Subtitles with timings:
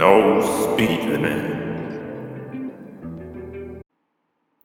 [0.00, 1.42] No Speed Limit.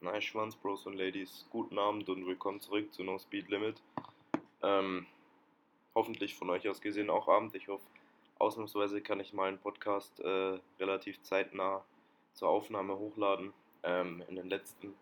[0.00, 1.44] Nice Schwanz, Bros und Ladies.
[1.50, 3.82] Guten Abend und willkommen zurück zu No Speed Limit.
[4.62, 5.04] Ähm,
[5.94, 7.54] hoffentlich von euch aus gesehen auch Abend.
[7.54, 7.84] Ich hoffe,
[8.38, 11.84] ausnahmsweise kann ich mal einen Podcast äh, relativ zeitnah
[12.32, 13.52] zur Aufnahme hochladen.
[13.82, 14.94] Ähm, in den letzten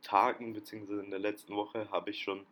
[0.00, 1.00] Tagen bzw.
[1.00, 2.46] in der letzten Woche habe ich schon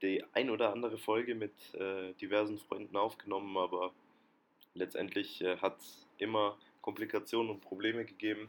[0.00, 3.92] die ein oder andere Folge mit äh, diversen Freunden aufgenommen, aber
[4.72, 8.48] letztendlich äh, hat es immer Komplikationen und Probleme gegeben.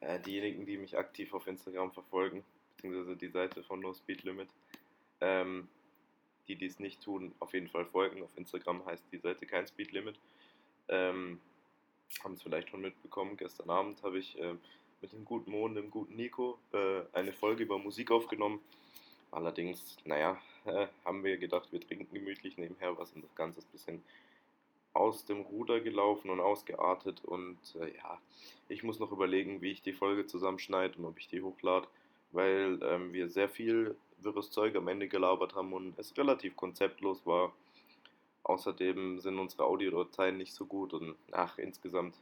[0.00, 4.48] Äh, diejenigen, die mich aktiv auf Instagram verfolgen, beziehungsweise die Seite von No Speed Limit,
[5.20, 5.68] ähm,
[6.48, 8.24] die dies nicht tun, auf jeden Fall folgen.
[8.24, 10.18] Auf Instagram heißt die Seite kein Speed Limit.
[10.88, 11.40] Ähm,
[12.24, 13.36] haben es vielleicht schon mitbekommen.
[13.36, 14.56] Gestern Abend habe ich äh,
[15.00, 18.60] mit dem guten Mo und dem guten Nico äh, eine Folge über Musik aufgenommen.
[19.30, 23.68] Allerdings, naja, äh, haben wir gedacht, wir trinken gemütlich nebenher was und das Ganze ist
[23.68, 24.02] ein bisschen
[24.96, 28.18] aus dem Ruder gelaufen und ausgeartet und äh, ja,
[28.68, 31.88] ich muss noch überlegen, wie ich die Folge zusammenschneide und ob ich die hochlade,
[32.32, 37.24] weil ähm, wir sehr viel wirres Zeug am Ende gelabert haben und es relativ konzeptlos
[37.26, 37.52] war.
[38.42, 42.14] Außerdem sind unsere Audiodateien nicht so gut und ach, insgesamt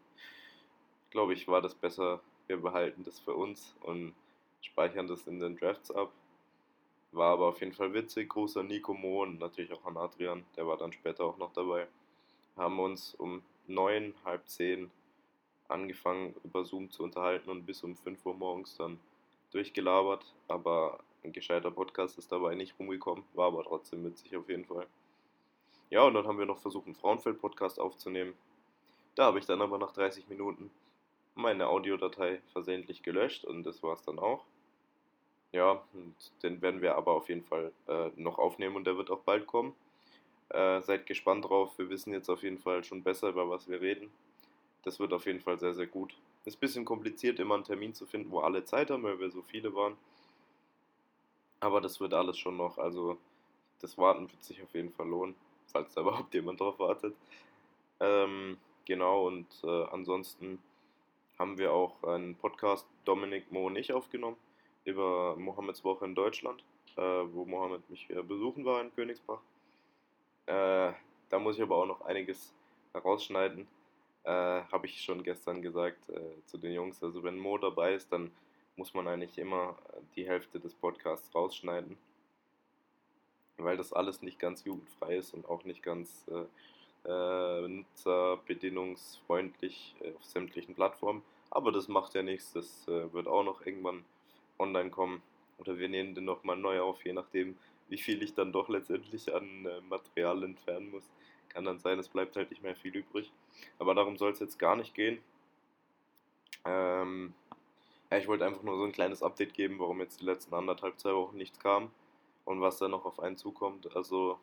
[1.11, 4.15] glaube ich, war das besser, wir behalten das für uns und
[4.61, 6.13] speichern das in den Drafts ab.
[7.13, 8.29] War aber auf jeden Fall witzig.
[8.31, 11.53] Gruß an Nico Mo und natürlich auch an Adrian, der war dann später auch noch
[11.53, 11.87] dabei.
[12.57, 14.91] Haben uns um neun, halb zehn
[15.69, 18.99] angefangen über Zoom zu unterhalten und bis um 5 Uhr morgens dann
[19.53, 20.25] durchgelabert.
[20.49, 24.87] Aber ein gescheiter Podcast ist dabei nicht rumgekommen, war aber trotzdem witzig auf jeden Fall.
[25.91, 28.35] Ja, und dann haben wir noch versucht, einen Frauenfeld-Podcast aufzunehmen.
[29.15, 30.71] Da habe ich dann aber nach 30 Minuten
[31.35, 34.45] meine Audiodatei versehentlich gelöscht und das war es dann auch.
[35.53, 39.11] Ja, und den werden wir aber auf jeden Fall äh, noch aufnehmen und der wird
[39.11, 39.73] auch bald kommen.
[40.51, 41.77] Äh, seid gespannt drauf.
[41.79, 44.11] Wir wissen jetzt auf jeden Fall schon besser, über was wir reden.
[44.83, 46.15] Das wird auf jeden Fall sehr, sehr gut.
[46.45, 49.31] Ist ein bisschen kompliziert, immer einen Termin zu finden, wo alle Zeit haben, weil wir
[49.31, 49.97] so viele waren.
[51.61, 52.77] Aber das wird alles schon noch.
[52.77, 53.17] Also,
[53.81, 55.35] das Warten wird sich auf jeden Fall lohnen,
[55.73, 57.15] falls da überhaupt jemand drauf wartet.
[58.01, 60.59] Ähm, genau, und äh, ansonsten
[61.39, 64.37] haben wir auch einen Podcast, Dominik, Mo und ich, aufgenommen
[64.85, 66.63] über Mohammeds Woche in Deutschland,
[66.97, 69.41] äh, wo Mohammed mich äh, besuchen war in Königsbach.
[70.47, 70.93] Äh,
[71.29, 72.53] da muss ich aber auch noch einiges
[72.93, 73.67] herausschneiden.
[74.25, 77.03] Äh, Habe ich schon gestern gesagt äh, zu den Jungs.
[77.03, 78.31] Also wenn Mo dabei ist, dann
[78.77, 79.77] muss man eigentlich immer
[80.17, 81.97] die Hälfte des Podcasts rausschneiden,
[83.57, 86.45] weil das alles nicht ganz jugendfrei ist und auch nicht ganz äh,
[87.09, 91.23] äh, nutzerbedienungsfreundlich äh, auf sämtlichen Plattformen.
[91.51, 94.05] Aber das macht ja nichts, das äh, wird auch noch irgendwann
[94.59, 95.23] online kommen.
[95.59, 97.57] Oder wir nehmen den nochmal neu auf, je nachdem,
[97.89, 101.05] wie viel ich dann doch letztendlich an äh, Material entfernen muss.
[101.49, 103.33] Kann dann sein, es bleibt halt nicht mehr viel übrig.
[103.79, 105.23] Aber darum soll es jetzt gar nicht gehen.
[106.65, 107.35] Ähm,
[108.11, 110.99] ja, ich wollte einfach nur so ein kleines Update geben, warum jetzt die letzten anderthalb,
[110.99, 111.91] zwei Wochen nichts kam
[112.45, 113.95] und was da noch auf einen zukommt.
[113.95, 114.39] Also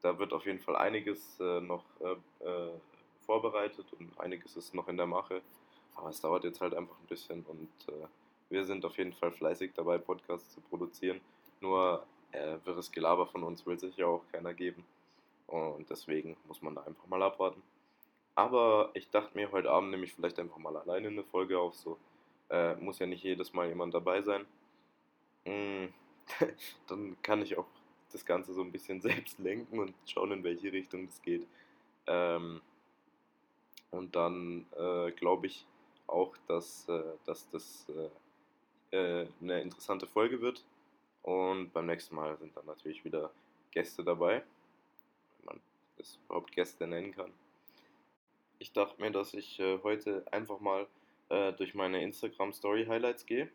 [0.00, 2.72] da wird auf jeden Fall einiges äh, noch äh, äh,
[3.26, 5.42] vorbereitet und einiges ist noch in der Mache.
[5.96, 8.06] Aber es dauert jetzt halt einfach ein bisschen und äh,
[8.50, 11.20] wir sind auf jeden Fall fleißig dabei, Podcasts zu produzieren.
[11.60, 14.84] Nur äh, wirres Gelaber von uns will sich ja auch keiner geben.
[15.46, 17.62] Und deswegen muss man da einfach mal abwarten.
[18.34, 21.74] Aber ich dachte mir, heute Abend nehme ich vielleicht einfach mal alleine eine Folge auf.
[21.74, 21.98] So
[22.50, 24.46] äh, muss ja nicht jedes Mal jemand dabei sein.
[25.44, 25.86] Mm,
[26.86, 27.66] dann kann ich auch
[28.12, 31.46] das Ganze so ein bisschen selbst lenken und schauen, in welche Richtung es geht.
[32.06, 32.60] Ähm,
[33.90, 35.66] und dann äh, glaube ich
[36.06, 38.10] auch, dass, äh, dass das äh,
[38.96, 40.64] äh, eine interessante Folge wird.
[41.22, 43.30] Und beim nächsten Mal sind dann natürlich wieder
[43.70, 44.42] Gäste dabei,
[45.36, 45.60] wenn man
[45.98, 47.32] es überhaupt Gäste nennen kann.
[48.58, 50.86] Ich dachte mir, dass ich äh, heute einfach mal
[51.28, 53.48] äh, durch meine Instagram Story Highlights gehe.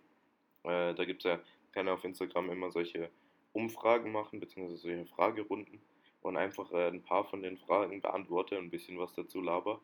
[0.63, 1.39] da gibt es ja,
[1.73, 3.09] kann auf Instagram immer solche
[3.51, 5.81] Umfragen machen, beziehungsweise solche Fragerunden
[6.23, 9.79] und einfach äh, ein paar von den Fragen beantworte und ein bisschen was dazu laber.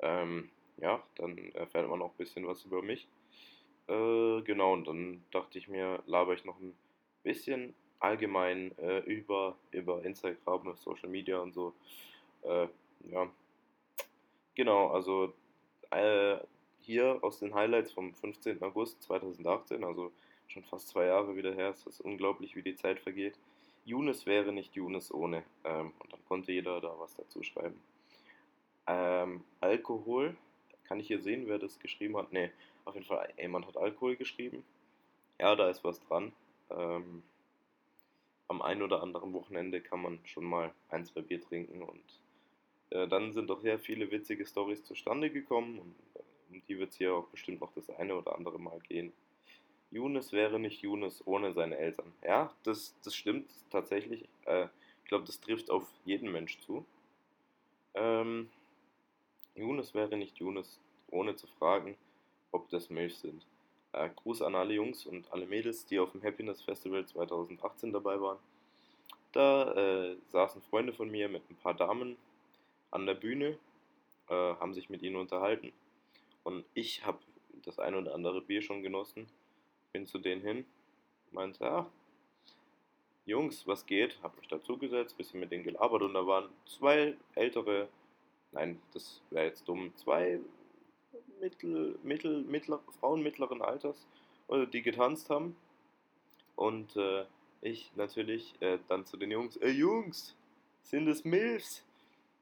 [0.00, 3.06] Ähm, ja, dann erfährt man auch ein bisschen was über mich.
[3.88, 6.74] Äh, genau, und dann dachte ich mir, laber ich noch ein
[7.26, 11.74] bisschen allgemein äh, über, über Instagram, Social Media und so.
[12.42, 12.68] Äh,
[13.10, 13.28] ja,
[14.54, 15.34] genau, also
[15.90, 16.36] äh,
[16.80, 18.62] hier aus den Highlights vom 15.
[18.62, 20.12] August 2018, also
[20.46, 21.70] schon fast zwei Jahre wieder her.
[21.70, 23.38] Es ist unglaublich, wie die Zeit vergeht.
[23.84, 25.42] Younes wäre nicht Younes ohne.
[25.64, 27.80] Ähm, und dann konnte jeder da was dazu schreiben.
[28.86, 30.36] Ähm, Alkohol.
[30.84, 32.32] Kann ich hier sehen, wer das geschrieben hat?
[32.32, 32.52] Ne,
[32.84, 34.64] auf jeden Fall, jemand hat Alkohol geschrieben.
[35.40, 36.32] Ja, da ist was dran.
[36.70, 37.22] Ähm,
[38.48, 42.02] am einen oder anderen Wochenende kann man schon mal ein, zwei Bier trinken und
[42.90, 46.90] Äh, dann sind doch sehr viele witzige Stories zustande gekommen und äh, um die wird
[46.92, 49.12] es hier auch bestimmt noch das eine oder andere Mal gehen.
[49.90, 52.12] Yunus wäre nicht Yunus ohne seine Eltern.
[52.22, 54.28] Ja, das, das stimmt tatsächlich.
[54.44, 54.66] Äh,
[55.02, 56.84] ich glaube, das trifft auf jeden Mensch zu.
[57.94, 58.50] Ähm,
[59.56, 60.78] Yunus wäre nicht Yunus,
[61.10, 61.96] ohne zu fragen,
[62.52, 63.44] ob das Milch sind.
[63.96, 68.20] Äh, Gruß an alle Jungs und alle Mädels, die auf dem Happiness Festival 2018 dabei
[68.20, 68.38] waren.
[69.32, 72.16] Da äh, saßen Freunde von mir mit ein paar Damen
[72.90, 73.58] an der Bühne,
[74.28, 75.72] äh, haben sich mit ihnen unterhalten.
[76.44, 77.18] Und ich habe
[77.64, 79.26] das ein oder andere Bier schon genossen.
[79.92, 80.66] Bin zu denen hin,
[81.32, 81.90] meinte, ja,
[83.24, 84.22] Jungs, was geht?
[84.22, 87.88] Hab mich dazugesetzt, bisschen mit denen gelabert und da waren zwei ältere,
[88.52, 90.38] nein, das wäre jetzt dumm, zwei
[91.40, 94.06] mittel, mittel, mittler, Frauen mittleren Alters,
[94.48, 95.56] äh, die getanzt haben.
[96.54, 97.24] Und äh,
[97.60, 100.34] ich natürlich äh, dann zu den Jungs, ey Jungs,
[100.82, 101.84] sind es Milfs?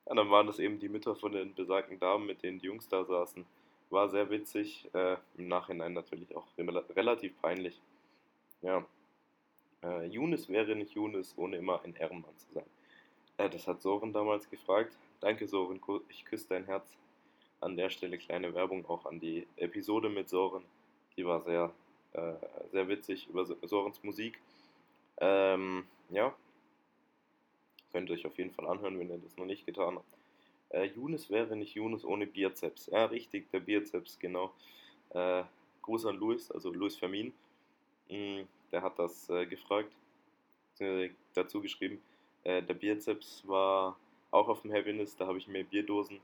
[0.07, 2.89] Ja, dann waren das eben die Mütter von den besagten Damen, mit denen die Jungs
[2.89, 3.45] da saßen.
[3.91, 7.81] War sehr witzig, äh, im Nachhinein natürlich auch relativ peinlich.
[8.61, 8.85] Ja.
[9.83, 12.67] Äh, Younes wäre nicht Younes, ohne immer ein Ehrenmann zu sein.
[13.39, 14.97] Äh, das hat Soren damals gefragt.
[15.21, 16.97] Danke Soren, ich küsse dein Herz.
[17.65, 20.63] An der Stelle kleine Werbung auch an die Episode mit Soren.
[21.17, 21.73] Die war sehr,
[22.13, 22.35] äh,
[22.71, 24.39] sehr witzig über Sorens Musik.
[25.17, 26.35] Ähm, ja,
[27.91, 30.19] könnt ihr euch auf jeden Fall anhören, wenn ihr das noch nicht getan habt.
[30.69, 32.89] Äh, Younes wäre nicht Younes ohne Bizeps.
[32.89, 34.53] Ja, richtig, der Bizeps, genau.
[35.15, 35.45] Äh,
[35.81, 37.33] Gruß an Luis, also Luis Fermin.
[38.11, 39.93] Mm, der hat das äh, gefragt,
[41.33, 42.03] dazu geschrieben.
[42.43, 43.97] Äh, der Bizeps war
[44.31, 46.21] auch auf dem Happiness, da habe ich mir Bierdosen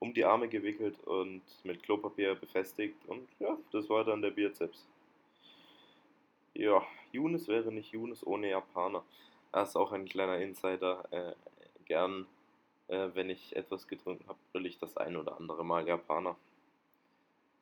[0.00, 4.86] um die Arme gewickelt und mit Klopapier befestigt und ja, das war dann der Bizeps.
[6.54, 9.04] Ja, Younes wäre nicht Younes ohne Japaner.
[9.52, 11.04] Das ist auch ein kleiner Insider.
[11.10, 11.34] Äh,
[11.84, 12.26] gern,
[12.88, 16.36] äh, wenn ich etwas getrunken habe, will ich das ein oder andere Mal Japaner.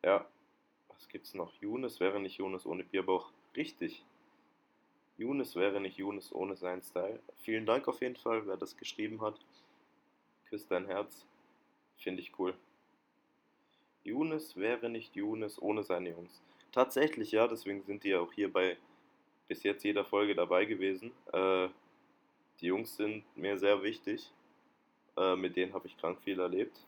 [0.02, 0.26] Ja,
[0.88, 1.52] was gibt's noch?
[1.60, 3.30] Younes wäre nicht Younes ohne Bierbauch.
[3.54, 4.04] Richtig.
[5.18, 7.20] Younes wäre nicht Younes ohne seinen Style.
[7.42, 9.38] Vielen Dank auf jeden Fall, wer das geschrieben hat.
[10.48, 11.26] Küss dein Herz.
[11.96, 12.54] Finde ich cool.
[14.04, 16.42] Younes wäre nicht Younes ohne seine Jungs.
[16.72, 18.76] Tatsächlich, ja, deswegen sind die ja auch hier bei
[19.48, 21.12] bis jetzt jeder Folge dabei gewesen.
[21.32, 21.68] Äh,
[22.60, 24.32] die Jungs sind mir sehr wichtig.
[25.16, 26.78] Äh, mit denen habe ich krank viel erlebt.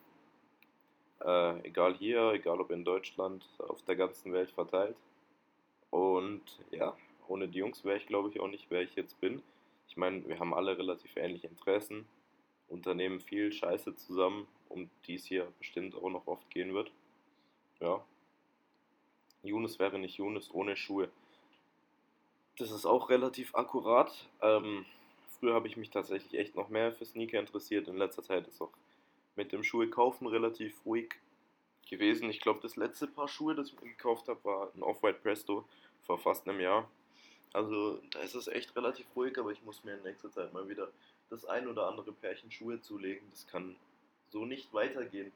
[1.20, 4.96] Äh, egal hier, egal ob in Deutschland, auf der ganzen Welt verteilt.
[5.90, 6.96] Und ja,
[7.26, 9.42] ohne die Jungs wäre ich glaube ich auch nicht, wer ich jetzt bin.
[9.88, 12.06] Ich meine, wir haben alle relativ ähnliche Interessen,
[12.68, 16.90] unternehmen viel Scheiße zusammen, um die es hier bestimmt auch noch oft gehen wird.
[17.80, 18.04] Ja.
[19.42, 21.10] Yunus wäre nicht Yunus ohne Schuhe.
[22.58, 24.28] Das ist auch relativ akkurat.
[24.42, 24.84] Ähm,
[25.38, 27.86] früher habe ich mich tatsächlich echt noch mehr für Sneaker interessiert.
[27.88, 28.72] In letzter Zeit ist auch
[29.36, 31.14] mit dem Schuhe kaufen relativ ruhig
[31.88, 32.28] gewesen.
[32.28, 35.64] Ich glaube, das letzte Paar Schuhe, das ich mir gekauft habe, war ein Off-White Presto
[36.02, 36.90] vor fast einem Jahr.
[37.52, 40.68] Also da ist es echt relativ ruhig, aber ich muss mir in nächster Zeit mal
[40.68, 40.90] wieder
[41.30, 43.26] das ein oder andere Pärchen Schuhe zulegen.
[43.30, 43.76] Das kann
[44.30, 45.32] so nicht weitergehen.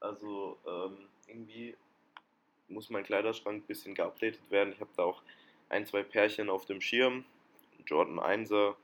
[0.00, 1.76] Also ähm, irgendwie
[2.68, 4.72] muss mein Kleiderschrank ein bisschen geupdatet werden.
[4.72, 5.22] Ich habe da auch
[5.68, 7.24] ein, zwei Pärchen auf dem Schirm.
[7.86, 8.74] Jordan 1er,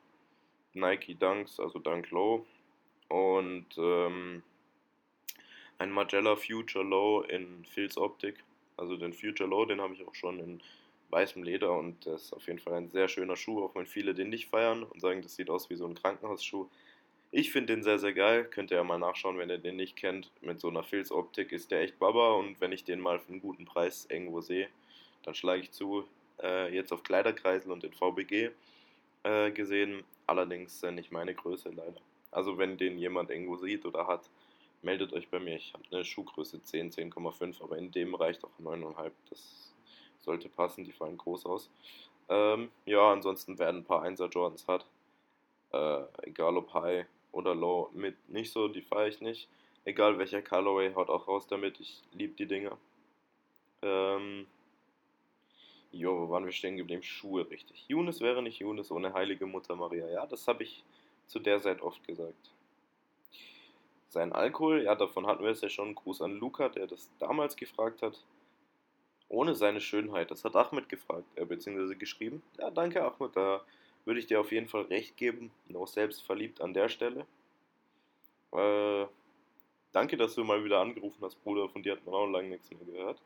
[0.73, 2.47] Nike Dunks, also Dunk Low
[3.09, 4.43] und ähm,
[5.79, 8.43] ein Magella Future Low in Fields Optik.
[8.77, 10.63] Also den Future Low, den habe ich auch schon in
[11.11, 14.15] weißem Leder und das ist auf jeden Fall ein sehr schöner Schuh, auch wenn viele
[14.15, 16.69] den nicht feiern und sagen, das sieht aus wie so ein Krankenhausschuh.
[17.37, 18.45] Ich finde den sehr, sehr geil.
[18.45, 20.31] Könnt ihr ja mal nachschauen, wenn ihr den nicht kennt.
[20.41, 23.41] Mit so einer Filzoptik ist der echt Baba und wenn ich den mal für einen
[23.41, 24.69] guten Preis irgendwo sehe,
[25.25, 26.07] dann schlage ich zu
[26.41, 28.51] äh, jetzt auf Kleiderkreisel und den VBG
[29.25, 32.01] äh, gesehen, allerdings äh, nicht meine Größe leider.
[32.31, 34.31] Also wenn den jemand irgendwo sieht oder hat,
[34.83, 35.57] meldet euch bei mir.
[35.57, 39.11] Ich habe eine Schuhgröße 10, 10,5, aber in dem reicht auch 9,5.
[39.31, 39.75] Das
[40.21, 41.69] sollte passen, die fallen groß aus.
[42.29, 44.87] Ähm, ja, ansonsten werden ein paar 1er Jordans hat.
[45.73, 49.49] Äh, egal ob High oder Low, mit nicht so, die fahre ich nicht.
[49.85, 51.79] Egal welcher Colorway, haut auch raus damit.
[51.81, 52.79] Ich liebe die Dinger.
[53.83, 54.47] Ähm,
[55.95, 57.05] Jo, wo waren wir stehen geblieben?
[57.05, 57.85] Schuhe, richtig.
[57.87, 60.09] Younes wäre nicht Younes ohne heilige Mutter Maria.
[60.09, 60.83] Ja, das habe ich
[61.29, 62.51] zu der Zeit oft gesagt.
[64.09, 65.95] Sein Alkohol, ja, davon hatten wir es ja schon.
[65.95, 68.25] Gruß an Luca, der das damals gefragt hat.
[69.29, 72.43] Ohne seine Schönheit, das hat Ahmed gefragt, äh, beziehungsweise geschrieben.
[72.59, 73.65] Ja, danke Ahmed, da
[74.05, 75.51] würde ich dir auf jeden Fall recht geben.
[75.69, 77.27] Noch selbst verliebt an der Stelle.
[78.53, 79.07] Äh,
[79.93, 81.69] danke, dass du mal wieder angerufen hast, Bruder.
[81.69, 83.21] Von dir hat man auch lange nichts mehr gehört.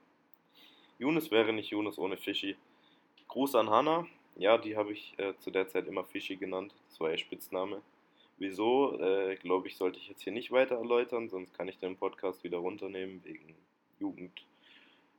[0.99, 2.57] Yunus wäre nicht Yunus ohne Fischi.
[3.29, 4.07] Gruß an Hanna.
[4.37, 6.75] Ja, die habe ich äh, zu der Zeit immer Fischi genannt.
[6.89, 7.83] Das war ihr Spitzname.
[8.39, 11.97] Wieso, äh, glaube ich, sollte ich jetzt hier nicht weiter erläutern, sonst kann ich den
[11.97, 13.57] Podcast wieder runternehmen wegen
[13.99, 14.47] Jugend,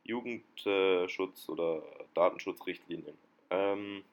[0.06, 3.18] Jugendschutz äh, oder Datenschutzrichtlinien.
[3.50, 4.04] Ähm,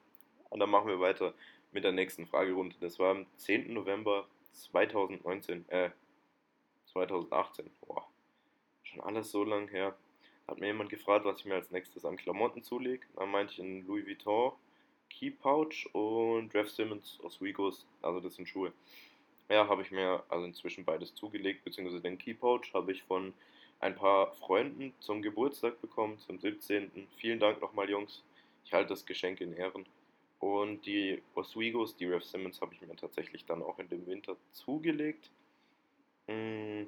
[0.49, 1.33] und dann machen wir weiter
[1.71, 2.75] mit der nächsten Fragerunde.
[2.79, 3.73] Das war am 10.
[3.73, 5.89] November 2019, äh,
[6.85, 7.69] 2018.
[7.81, 8.07] Boah,
[8.83, 9.95] schon alles so lang her.
[10.47, 13.05] Hat mir jemand gefragt, was ich mir als nächstes an Klamotten zulege.
[13.15, 14.53] Dann meinte ich in Louis Vuitton
[15.09, 18.71] Key Pouch und Ref Simmons Oswegos, also das sind Schuhe.
[19.49, 23.33] Ja, habe ich mir also inzwischen beides zugelegt, beziehungsweise den Key Pouch habe ich von
[23.79, 27.07] ein paar Freunden zum Geburtstag bekommen, zum 17.
[27.17, 28.23] Vielen Dank nochmal, Jungs.
[28.65, 29.85] Ich halte das Geschenk in Ehren.
[30.39, 34.37] Und die Oswegos, die Ref Simmons, habe ich mir tatsächlich dann auch in dem Winter
[34.51, 35.31] zugelegt.
[36.27, 36.87] Hm,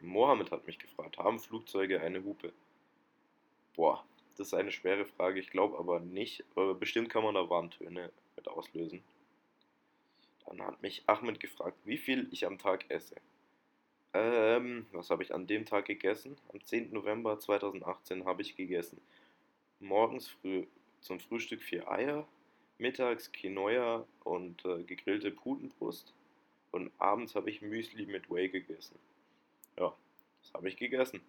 [0.00, 2.52] Mohammed hat mich gefragt, haben Flugzeuge eine Hupe?
[3.74, 4.04] Boah,
[4.36, 5.40] das ist eine schwere Frage.
[5.40, 6.44] Ich glaube aber nicht.
[6.54, 9.02] Aber bestimmt kann man da Warntöne mit auslösen.
[10.46, 13.16] Dann hat mich Ahmed gefragt, wie viel ich am Tag esse.
[14.14, 16.36] Ähm, was habe ich an dem Tag gegessen?
[16.52, 16.92] Am 10.
[16.92, 19.00] November 2018 habe ich gegessen.
[19.80, 20.66] Morgens früh
[21.00, 22.26] zum Frühstück vier Eier,
[22.78, 26.12] mittags Quinoa und äh, gegrillte Putenbrust
[26.70, 28.98] und abends habe ich Müsli mit Whey gegessen.
[29.78, 29.94] Ja,
[30.42, 31.20] das habe ich gegessen.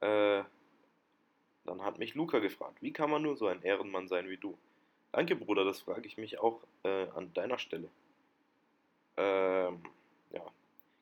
[0.00, 0.42] Äh,
[1.64, 4.56] dann hat mich Luca gefragt, wie kann man nur so ein Ehrenmann sein wie du?
[5.12, 7.88] Danke, Bruder, das frage ich mich auch äh, an deiner Stelle.
[9.16, 9.82] Ähm,
[10.30, 10.42] ja.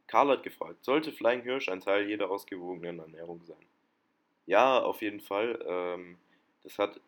[0.06, 3.64] Karl hat gefragt, sollte Flying Hirsch ein Teil jeder ausgewogenen Ernährung sein?
[4.46, 5.58] Ja, auf jeden Fall.
[5.66, 6.18] Ähm,
[6.62, 7.00] das hat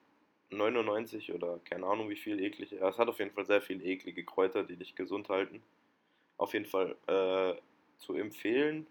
[0.51, 4.25] 99 oder keine Ahnung wie viel eklige, es hat auf jeden Fall sehr viel eklige
[4.25, 5.63] Kräuter, die dich gesund halten.
[6.37, 7.55] Auf jeden Fall äh,
[7.99, 8.87] zu empfehlen,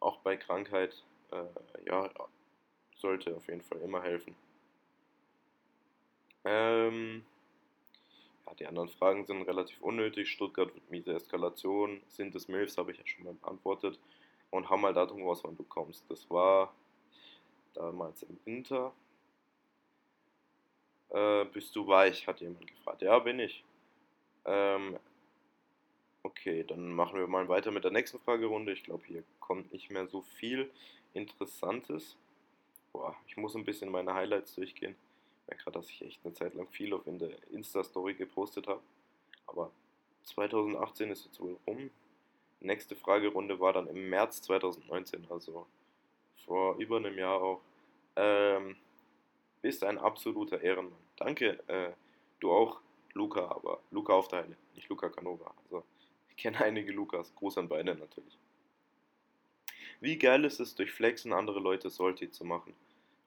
[0.00, 1.44] auch bei Krankheit, äh,
[1.86, 2.10] ja,
[2.96, 4.34] sollte auf jeden Fall immer helfen.
[6.44, 7.24] Ähm,
[8.46, 10.30] ja, die anderen Fragen sind relativ unnötig.
[10.30, 12.00] Stuttgart wird miese Eskalation.
[12.08, 13.98] Sind es Milfs, habe ich ja schon mal beantwortet.
[14.50, 16.04] Und hau mal Datum raus, wann du kommst.
[16.08, 16.72] Das war
[17.74, 18.92] damals im Winter.
[21.10, 23.02] Äh, bist du weich, hat jemand gefragt.
[23.02, 23.64] Ja, bin ich.
[24.44, 24.98] Ähm,
[26.22, 28.72] okay, dann machen wir mal weiter mit der nächsten Fragerunde.
[28.72, 30.70] Ich glaube, hier kommt nicht mehr so viel
[31.14, 32.16] Interessantes
[32.96, 34.96] boah, ich muss ein bisschen meine Highlights durchgehen.
[35.42, 38.66] Ich merke gerade, dass ich echt eine Zeit lang viel auf in der Insta-Story gepostet
[38.66, 38.80] habe.
[39.46, 39.70] Aber
[40.24, 41.90] 2018 ist jetzt wohl rum.
[42.60, 45.66] Nächste Fragerunde war dann im März 2019, also
[46.46, 47.60] vor über einem Jahr auch.
[48.16, 48.76] Ähm,
[49.66, 50.96] bist ein absoluter Ehrenmann.
[51.16, 51.90] Danke, äh,
[52.38, 52.80] du auch,
[53.14, 55.52] Luca, aber Luca auf der Heile, nicht Luca Canova.
[55.64, 55.82] Also,
[56.30, 57.34] ich kenne einige Lukas.
[57.34, 58.38] Gruß an beide natürlich.
[60.00, 62.74] Wie geil ist es, durch Flexen andere Leute Salty zu machen?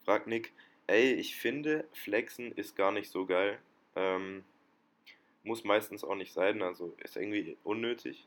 [0.06, 0.54] Fragt Nick,
[0.88, 3.60] ey, ich finde, Flexen ist gar nicht so geil.
[3.98, 4.46] Ähm,
[5.44, 8.26] muss meistens auch nicht sein, also ist irgendwie unnötig.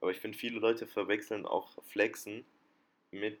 [0.00, 2.44] Aber ich finde, viele Leute verwechseln auch Flexen
[3.10, 3.40] mit.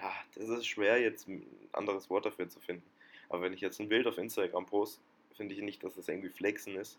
[0.00, 2.84] Ja, das ist schwer, jetzt ein anderes Wort dafür zu finden.
[3.28, 5.02] Aber wenn ich jetzt ein Bild auf Instagram poste,
[5.36, 6.98] finde ich nicht, dass das irgendwie Flexen ist,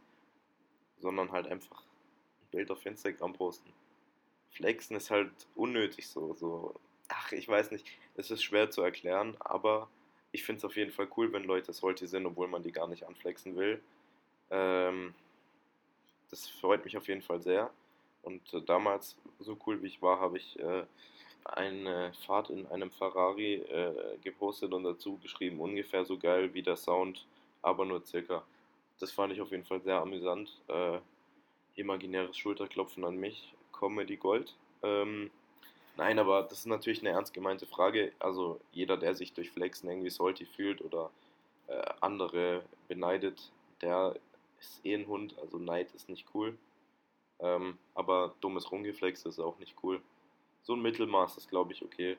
[0.99, 3.71] sondern halt einfach ein Bild auf Instagram posten.
[4.51, 6.75] Flexen ist halt unnötig so, so.
[7.07, 7.87] Ach, ich weiß nicht.
[8.15, 9.89] Es ist schwer zu erklären, aber
[10.31, 12.87] ich finde es auf jeden Fall cool, wenn Leute solche sind, obwohl man die gar
[12.87, 13.81] nicht anflexen will.
[14.51, 15.13] Ähm,
[16.29, 17.71] das freut mich auf jeden Fall sehr.
[18.21, 20.83] Und äh, damals, so cool wie ich war, habe ich äh,
[21.45, 26.75] eine Fahrt in einem Ferrari äh, gepostet und dazu geschrieben, ungefähr so geil wie der
[26.75, 27.25] Sound,
[27.61, 28.43] aber nur circa.
[28.99, 30.51] Das fand ich auf jeden Fall sehr amüsant.
[30.67, 30.99] Äh,
[31.75, 33.53] imaginäres Schulterklopfen an mich.
[33.71, 34.55] Comedy Gold.
[34.83, 35.31] Ähm,
[35.95, 38.11] nein, aber das ist natürlich eine ernst gemeinte Frage.
[38.19, 41.09] Also jeder, der sich durch Flexen irgendwie salty fühlt oder
[41.67, 44.15] äh, andere beneidet, der
[44.59, 45.35] ist eh ein Hund.
[45.39, 46.57] Also Neid ist nicht cool.
[47.39, 50.01] Ähm, aber dummes Rumgeflex ist auch nicht cool.
[50.69, 52.15] So ein Mittelmaß ist, glaube ich, okay.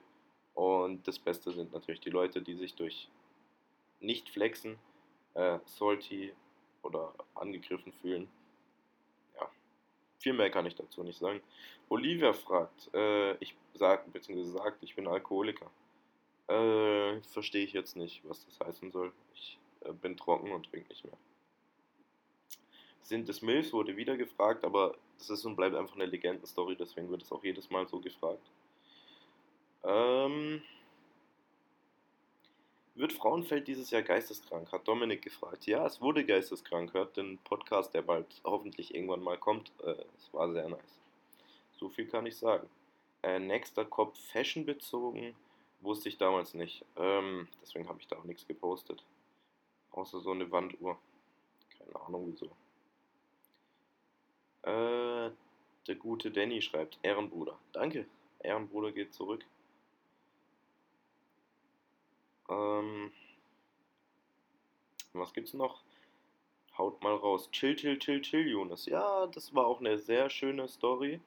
[0.54, 3.08] Und das Beste sind natürlich die Leute, die sich durch
[4.00, 4.76] nicht flexen,
[5.34, 6.32] äh, salty
[6.82, 8.28] oder angegriffen fühlen
[10.20, 11.40] viel mehr kann ich dazu nicht sagen.
[11.88, 15.70] Olivia fragt, äh, ich sag, beziehungsweise sagt, ich bin Alkoholiker.
[16.46, 19.12] Äh, verstehe ich jetzt nicht, was das heißen soll.
[19.34, 21.16] Ich äh, bin trocken und trinke nicht mehr.
[23.02, 27.10] Sind es Milfs, wurde wieder gefragt, aber das ist und bleibt einfach eine Legendenstory, deswegen
[27.10, 28.42] wird es auch jedes Mal so gefragt.
[29.84, 30.62] Ähm,
[32.94, 34.70] wird Frauenfeld dieses Jahr geisteskrank?
[34.72, 35.66] Hat Dominik gefragt.
[35.66, 36.92] Ja, es wurde geisteskrank.
[36.92, 39.72] Hört den Podcast, der bald hoffentlich irgendwann mal kommt.
[39.82, 40.98] Äh, es war sehr nice.
[41.78, 42.68] So viel kann ich sagen.
[43.22, 45.34] Äh, nächster Kopf Fashion bezogen.
[45.80, 46.84] Wusste ich damals nicht.
[46.96, 49.02] Ähm, deswegen habe ich da auch nichts gepostet.
[49.92, 50.98] Außer so eine Wanduhr.
[51.78, 52.50] Keine Ahnung wieso.
[54.62, 55.30] Äh,
[55.86, 57.58] Der gute Danny schreibt, Ehrenbruder.
[57.72, 58.06] Danke.
[58.40, 59.44] Ehrenbruder geht zurück.
[62.48, 63.12] Ähm,
[65.12, 65.82] was gibt's noch?
[66.76, 67.50] Haut mal raus.
[67.50, 68.86] Chill, chill, chill, chill, Jonas.
[68.86, 71.20] Ja, das war auch eine sehr schöne Story.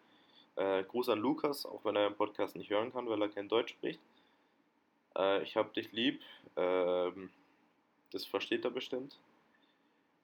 [0.56, 3.50] Äh, Gruß an Lukas, auch wenn er im Podcast nicht hören kann, weil er kein
[3.50, 4.00] Deutsch spricht.
[5.18, 6.22] Äh, ich hab dich lieb.
[6.56, 7.30] Ähm,
[8.12, 9.18] das versteht er bestimmt.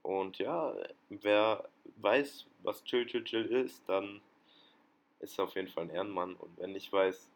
[0.01, 0.75] Und ja,
[1.09, 4.21] wer weiß, was Chill, chill, chill ist, dann
[5.19, 6.35] ist er auf jeden Fall ein Ehrenmann.
[6.35, 7.29] Und wenn nicht weiß,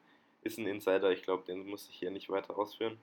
[0.44, 1.12] ist ein Insider.
[1.12, 2.98] Ich glaube, den muss ich hier nicht weiter ausführen.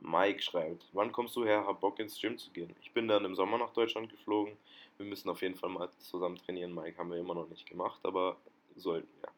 [0.00, 2.74] Mike schreibt, wann kommst du her, hab Bock ins Gym zu gehen?
[2.82, 4.56] Ich bin dann im Sommer nach Deutschland geflogen.
[4.98, 6.98] Wir müssen auf jeden Fall mal zusammen trainieren, Mike.
[6.98, 8.36] Haben wir immer noch nicht gemacht, aber
[8.76, 9.30] sollten wir.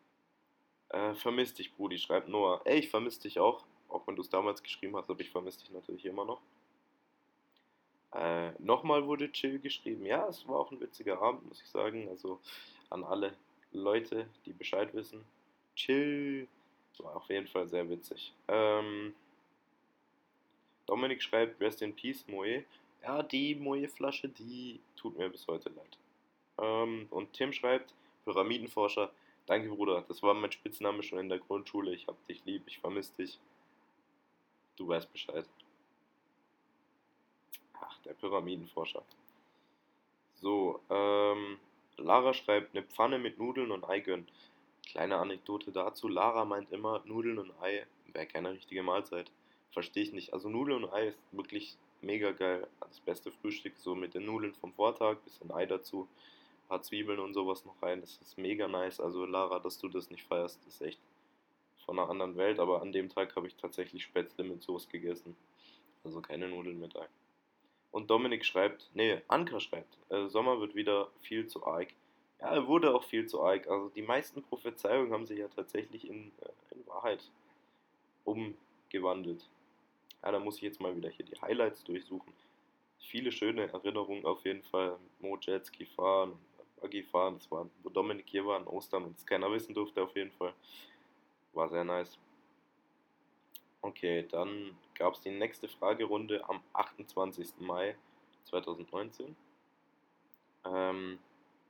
[0.88, 2.60] Äh, vermiss dich, Brudi, schreibt Noah.
[2.64, 3.64] Ey, ich vermisse dich auch.
[3.88, 6.40] Auch wenn du es damals geschrieben hast, aber ich vermisse dich natürlich immer noch.
[8.16, 10.06] Äh, nochmal wurde Chill geschrieben.
[10.06, 12.08] Ja, es war auch ein witziger Abend, muss ich sagen.
[12.08, 12.40] Also
[12.90, 13.34] an alle
[13.72, 15.24] Leute, die Bescheid wissen.
[15.74, 16.48] Chill.
[16.98, 18.32] War auf jeden Fall sehr witzig.
[18.48, 19.14] Ähm,
[20.86, 22.64] Dominik schreibt, Rest in Peace, Moe.
[23.02, 25.98] Ja, die Moe-Flasche, die tut mir bis heute leid.
[26.58, 27.92] Ähm, und Tim schreibt,
[28.24, 29.12] Pyramidenforscher,
[29.44, 31.92] danke Bruder, das war mein Spitzname schon in der Grundschule.
[31.92, 33.38] Ich hab dich lieb, ich vermisse dich.
[34.76, 35.44] Du weißt Bescheid.
[38.06, 39.02] Der Pyramidenforscher.
[40.40, 41.58] So, ähm,
[41.98, 44.28] Lara schreibt, eine Pfanne mit Nudeln und Ei gönnen.
[44.86, 49.30] Kleine Anekdote dazu, Lara meint immer, Nudeln und Ei wäre keine richtige Mahlzeit
[49.76, 50.32] verstehe ich nicht.
[50.32, 52.66] Also Nudeln und Ei ist wirklich mega geil.
[52.80, 56.08] Das beste Frühstück, so mit den Nudeln vom Vortag, bisschen Ei dazu,
[56.66, 58.00] paar Zwiebeln und sowas noch rein.
[58.00, 59.00] Das ist mega nice.
[59.00, 60.98] Also Lara, dass du das nicht feierst, ist echt
[61.84, 62.58] von einer anderen Welt.
[62.58, 65.36] Aber an dem Tag habe ich tatsächlich Spätzle mit Soße gegessen.
[66.04, 67.06] Also keine Nudeln mit Ei.
[67.96, 71.94] Und Dominik schreibt, nee, Anker schreibt, äh, Sommer wird wieder viel zu arg.
[72.42, 73.66] Ja, er wurde auch viel zu arg.
[73.68, 77.30] Also die meisten Prophezeiungen haben sich ja tatsächlich in, äh, in Wahrheit
[78.24, 79.48] umgewandelt.
[80.22, 82.30] Ja, da muss ich jetzt mal wieder hier die Highlights durchsuchen.
[82.98, 84.98] Viele schöne Erinnerungen auf jeden Fall.
[85.20, 86.38] Mo Jetski fahren,
[86.82, 90.02] Buggy fahren, das war, wo Dominik hier war an Ostern und es keiner wissen durfte
[90.02, 90.52] auf jeden Fall.
[91.54, 92.18] War sehr nice.
[93.80, 97.60] Okay, dann gab es die nächste Fragerunde am 28.
[97.60, 97.96] Mai
[98.44, 99.36] 2019.
[100.64, 101.18] Ähm,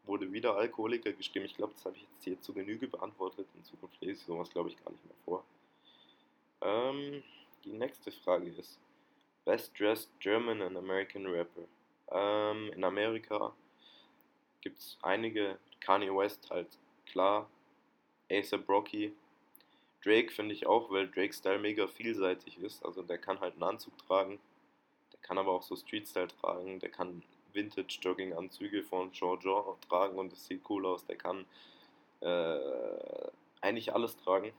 [0.07, 1.47] wurde wieder Alkoholiker geschrieben.
[1.47, 3.47] Ich glaube, das habe ich jetzt hier zu Genüge beantwortet.
[3.55, 5.45] In Zukunft lese ich sowas, glaube ich, gar nicht mehr vor.
[6.63, 7.23] Ähm,
[7.65, 8.79] die nächste Frage ist:
[9.45, 11.65] Best Dressed German and American Rapper.
[12.11, 13.53] Ähm, in Amerika
[14.61, 15.59] gibt es einige.
[15.81, 17.49] Kanye West halt klar.
[18.31, 19.15] ASAP Rocky.
[20.07, 22.85] Drake finde ich auch, weil Drake's Style mega vielseitig ist.
[22.85, 24.39] Also der kann halt einen Anzug tragen.
[25.13, 26.79] Der kann aber auch so Street-Style tragen.
[26.79, 31.05] Der kann Vintage-Jogging-Anzüge von Jean Jean tragen und das sieht cool aus.
[31.07, 31.45] Der kann
[32.21, 33.29] äh,
[33.61, 34.53] eigentlich alles tragen.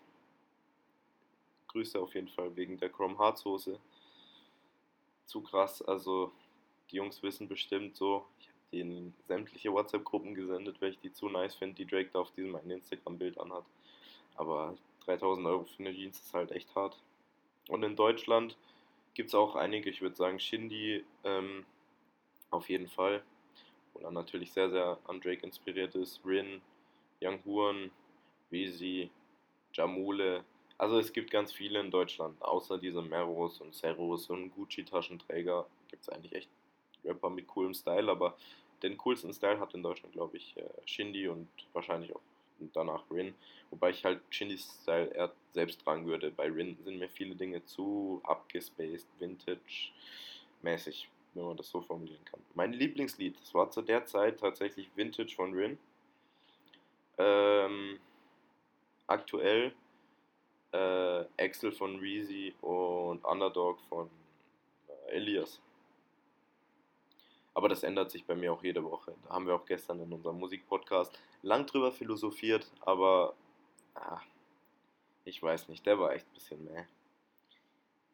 [1.70, 3.80] Grüße auf jeden Fall wegen der Chrome Hearts Hose.
[5.28, 6.32] Zu krass, also
[6.92, 8.26] die Jungs wissen bestimmt so.
[8.40, 12.20] Ich habe denen sämtliche WhatsApp-Gruppen gesendet, weil ich die zu nice finde, die Drake da
[12.20, 13.64] auf diesem einen Instagram-Bild anhat.
[14.36, 14.76] Aber
[15.08, 17.02] 3000 Euro für eine Jeans ist halt echt hart.
[17.70, 18.58] Und in Deutschland
[19.14, 21.66] gibt es auch einige, ich würde sagen Shindy ähm,
[22.52, 23.24] auf jeden Fall.
[23.94, 26.22] Wo dann natürlich sehr, sehr an Drake inspiriert ist.
[26.24, 26.62] Rin,
[27.22, 27.90] Young Huan,
[28.52, 29.10] Weezy,
[29.74, 30.44] Jamule,
[30.78, 36.04] also es gibt ganz viele in Deutschland, außer diese Meros und Serros und Gucci-Taschenträger gibt
[36.04, 36.50] es eigentlich echt
[37.04, 38.38] Rapper mit coolem Style, aber
[38.84, 42.22] den coolsten Style hat in Deutschland, glaube ich, äh, Shindy und wahrscheinlich auch
[42.74, 43.34] danach Rin.
[43.70, 46.32] Wobei ich halt Shindys Style eher selbst tragen würde.
[46.32, 52.40] Bei Rin sind mir viele Dinge zu abgespaced, Vintage-mäßig, wenn man das so formulieren kann.
[52.54, 55.78] Mein Lieblingslied, das war zu der Zeit tatsächlich Vintage von Rin.
[57.18, 58.00] Ähm,
[59.08, 59.74] aktuell
[60.72, 64.10] äh, Axel von Reezy und Underdog von
[64.88, 65.62] äh, Elias.
[67.54, 69.16] Aber das ändert sich bei mir auch jede Woche.
[69.24, 73.34] Da haben wir auch gestern in unserem Musikpodcast lang drüber philosophiert, aber
[73.96, 74.20] ah,
[75.26, 76.88] ich weiß nicht, der war echt ein bisschen mehr.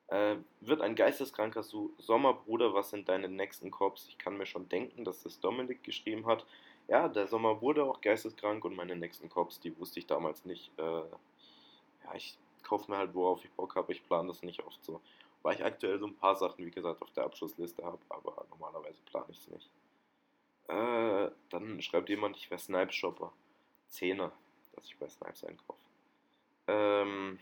[0.08, 4.08] Äh, wird ein geisteskranker Sommerbruder, was sind deine nächsten Cops?
[4.10, 6.46] Ich kann mir schon denken, dass das Dominik geschrieben hat.
[6.88, 10.72] Ja, der Sommer wurde auch geisteskrank und meine nächsten Cops, die wusste ich damals nicht.
[10.78, 10.84] Äh,
[12.04, 13.92] ja, ich kaufe mir halt, worauf ich Bock habe.
[13.94, 15.02] Ich plane das nicht oft so.
[15.42, 19.02] Weil ich aktuell so ein paar Sachen, wie gesagt, auf der Abschlussliste habe, aber normalerweise
[19.06, 19.70] plane ich es nicht.
[20.68, 23.32] Äh, dann schreibt jemand, ich wäre Snipes-Shopper.
[23.90, 24.32] Zehner,
[24.76, 25.80] dass ich bei Snipes einkaufe.
[26.68, 27.40] Ähm,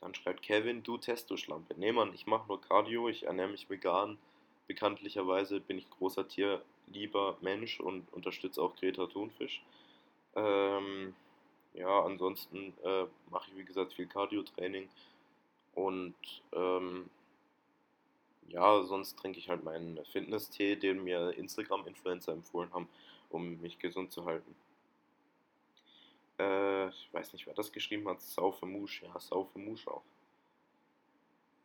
[0.00, 1.74] dann schreibt Kevin, du Testo-Schlampe.
[1.76, 4.18] Nee, Mann, ich mache nur Cardio, ich ernähre mich vegan.
[4.66, 9.62] Bekanntlicherweise bin ich großer Tierlieber Mensch und unterstütze auch Greta Thunfisch.
[10.36, 11.14] Ähm,
[11.74, 14.88] ja, ansonsten äh, mache ich wie gesagt viel Cardio-Training
[15.74, 16.14] und
[16.52, 17.08] ähm,
[18.48, 22.88] ja, sonst trinke ich halt meinen Fitness-Tee, den mir Instagram-Influencer empfohlen haben,
[23.30, 24.54] um mich gesund zu halten.
[26.38, 28.20] Äh, ich weiß nicht, wer das geschrieben hat.
[28.22, 29.02] Saufe Musch.
[29.02, 30.02] Ja, Saufe Musch auch.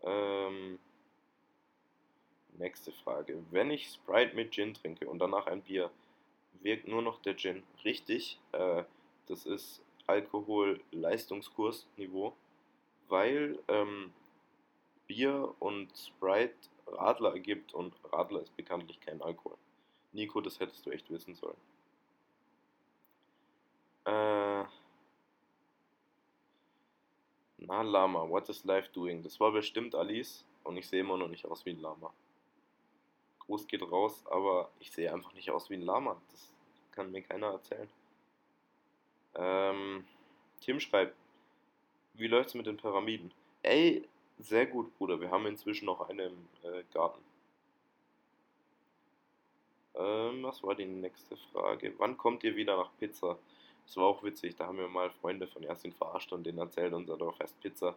[0.01, 0.79] Ähm,
[2.57, 3.43] nächste Frage.
[3.51, 5.89] Wenn ich Sprite mit Gin trinke und danach ein Bier,
[6.61, 7.63] wirkt nur noch der Gin.
[7.85, 8.39] Richtig.
[8.51, 8.83] Äh,
[9.27, 12.33] das ist Alkohol-Leistungskursniveau,
[13.07, 14.11] weil ähm,
[15.07, 16.55] Bier und Sprite
[16.87, 19.57] Radler ergibt und Radler ist bekanntlich kein Alkohol.
[20.11, 21.57] Nico, das hättest du echt wissen sollen.
[24.05, 24.65] Äh,
[27.57, 29.23] na, Lama, what is life doing?
[29.23, 32.13] Das war bestimmt Alice und ich sehe immer noch nicht aus wie ein Lama.
[33.39, 36.21] Gruß geht raus, aber ich sehe einfach nicht aus wie ein Lama.
[36.31, 36.51] Das
[36.91, 37.89] kann mir keiner erzählen.
[39.35, 40.05] Ähm,
[40.61, 41.15] Tim schreibt,
[42.13, 43.31] wie läuft's mit den Pyramiden?
[43.63, 44.07] Ey,
[44.39, 45.19] sehr gut, Bruder.
[45.19, 47.21] Wir haben inzwischen noch eine im äh, Garten.
[49.95, 51.93] Ähm, was war die nächste Frage?
[51.97, 53.37] Wann kommt ihr wieder nach Pizza?
[53.85, 54.55] Das war auch witzig.
[54.55, 57.95] Da haben wir mal Freunde von Ersin verarscht und denen erzählt, unser Dorf heißt Pizza.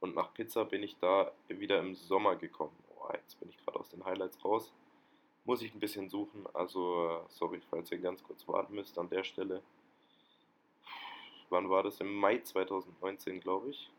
[0.00, 2.76] Und nach Pizza bin ich da wieder im Sommer gekommen.
[2.98, 4.72] Oh, jetzt bin ich gerade aus den Highlights raus.
[5.44, 6.46] Muss ich ein bisschen suchen.
[6.54, 9.62] Also, äh, sorry, falls ihr ganz kurz warten müsst an der Stelle
[11.50, 12.00] wann war das?
[12.00, 13.90] Im Mai 2019, glaube ich.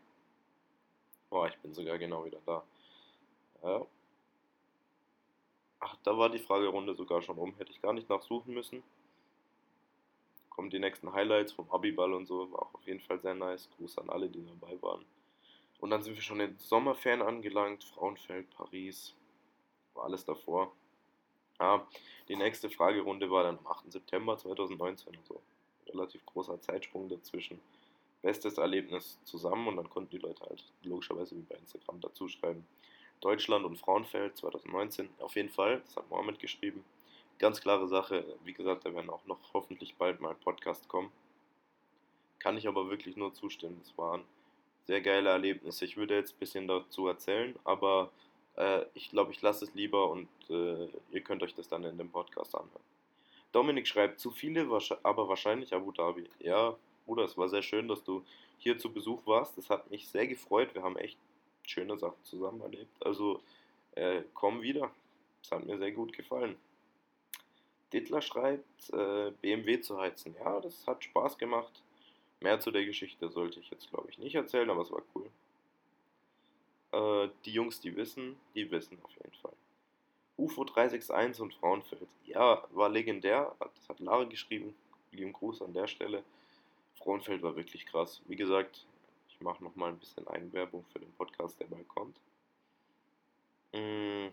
[1.30, 2.62] Oh, ich bin sogar genau wieder da.
[3.62, 3.86] Ja.
[5.80, 7.54] Ach, da war die Fragerunde sogar schon um.
[7.56, 8.82] Hätte ich gar nicht nachsuchen müssen.
[10.50, 12.50] Kommen die nächsten Highlights vom Abiball und so.
[12.50, 13.68] War auch auf jeden Fall sehr nice.
[13.76, 15.04] Gruß an alle, die dabei waren.
[15.80, 17.84] Und dann sind wir schon in Sommerferien angelangt.
[17.84, 19.14] Frauenfeld, Paris.
[19.94, 20.72] War alles davor.
[21.58, 21.82] Ah,
[22.28, 23.92] die nächste Fragerunde war dann am 8.
[23.92, 25.40] September 2019 und so
[25.88, 27.60] relativ großer Zeitsprung dazwischen.
[28.22, 32.66] Bestes Erlebnis zusammen und dann konnten die Leute halt logischerweise wie bei Instagram dazu schreiben.
[33.20, 36.84] Deutschland und Frauenfeld 2019, auf jeden Fall, das hat Mohammed geschrieben.
[37.38, 41.10] Ganz klare Sache, wie gesagt, da werden auch noch hoffentlich bald mal Podcast kommen.
[42.38, 43.80] Kann ich aber wirklich nur zustimmen.
[43.82, 44.24] Es waren
[44.86, 45.84] sehr geile Erlebnisse.
[45.84, 48.10] Ich würde jetzt ein bisschen dazu erzählen, aber
[48.56, 51.98] äh, ich glaube, ich lasse es lieber und äh, ihr könnt euch das dann in
[51.98, 52.82] dem Podcast anhören.
[53.52, 54.68] Dominik schreibt, zu viele,
[55.02, 56.28] aber wahrscheinlich Abu Dhabi.
[56.40, 56.76] Ja,
[57.08, 58.22] Bruder, es war sehr schön, dass du
[58.58, 59.56] hier zu Besuch warst.
[59.56, 60.74] Das hat mich sehr gefreut.
[60.74, 61.18] Wir haben echt
[61.62, 62.94] schöne Sachen zusammen erlebt.
[63.00, 63.40] Also
[63.92, 64.90] äh, komm wieder.
[65.42, 66.56] Es hat mir sehr gut gefallen.
[67.94, 70.36] Dittler schreibt, äh, BMW zu heizen.
[70.38, 71.82] Ja, das hat Spaß gemacht.
[72.40, 75.30] Mehr zu der Geschichte sollte ich jetzt, glaube ich, nicht erzählen, aber es war cool.
[76.92, 79.54] Äh, die Jungs, die wissen, die wissen auf jeden Fall.
[80.36, 82.06] UFO 361 und Frauenfeld.
[82.26, 83.56] Ja, war legendär.
[83.60, 84.74] Das hat Lara geschrieben.
[85.10, 86.22] Lieben Gruß an der Stelle.
[86.98, 88.20] Frauenfeld war wirklich krass.
[88.26, 88.84] Wie gesagt,
[89.28, 92.16] ich mache nochmal ein bisschen Eigenwerbung für den Podcast, der bald kommt.
[93.72, 94.32] Mhm.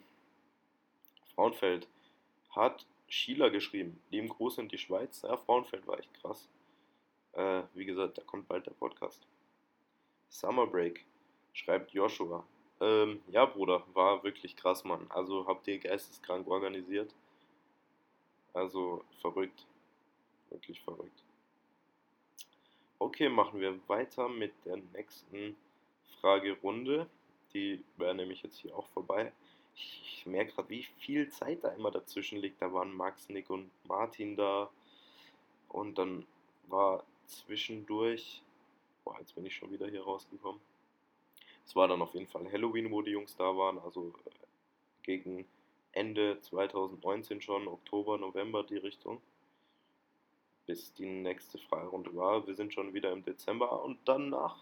[1.36, 1.88] Frauenfeld
[2.50, 4.02] hat Schieler geschrieben.
[4.10, 5.22] Lieben Gruß in die Schweiz.
[5.22, 6.48] Ja, Frauenfeld war echt krass.
[7.34, 9.28] Äh, wie gesagt, da kommt bald der Podcast.
[10.30, 11.06] Summer Break
[11.54, 12.46] schreibt Joshua.
[12.82, 15.06] Ähm, ja, Bruder, war wirklich krass, Mann.
[15.10, 17.14] Also habt ihr geisteskrank organisiert.
[18.54, 19.66] Also verrückt.
[20.50, 21.25] Wirklich verrückt.
[22.98, 25.58] Okay, machen wir weiter mit der nächsten
[26.22, 27.10] Fragerunde.
[27.54, 29.34] Die wäre nämlich jetzt hier auch vorbei.
[29.76, 32.62] Ich, ich merke gerade, wie viel Zeit da immer dazwischen liegt.
[32.62, 34.70] Da waren Max, Nick und Martin da.
[35.68, 36.26] Und dann
[36.68, 38.42] war zwischendurch.
[39.04, 40.62] Boah, jetzt bin ich schon wieder hier rausgekommen.
[41.66, 44.30] Es war dann auf jeden Fall Halloween, wo die Jungs da waren, also äh,
[45.04, 45.46] gegen
[45.92, 49.22] Ende 2019 schon, Oktober, November die Richtung,
[50.66, 52.46] bis die nächste Freirunde war.
[52.48, 54.58] Wir sind schon wieder im Dezember und danach,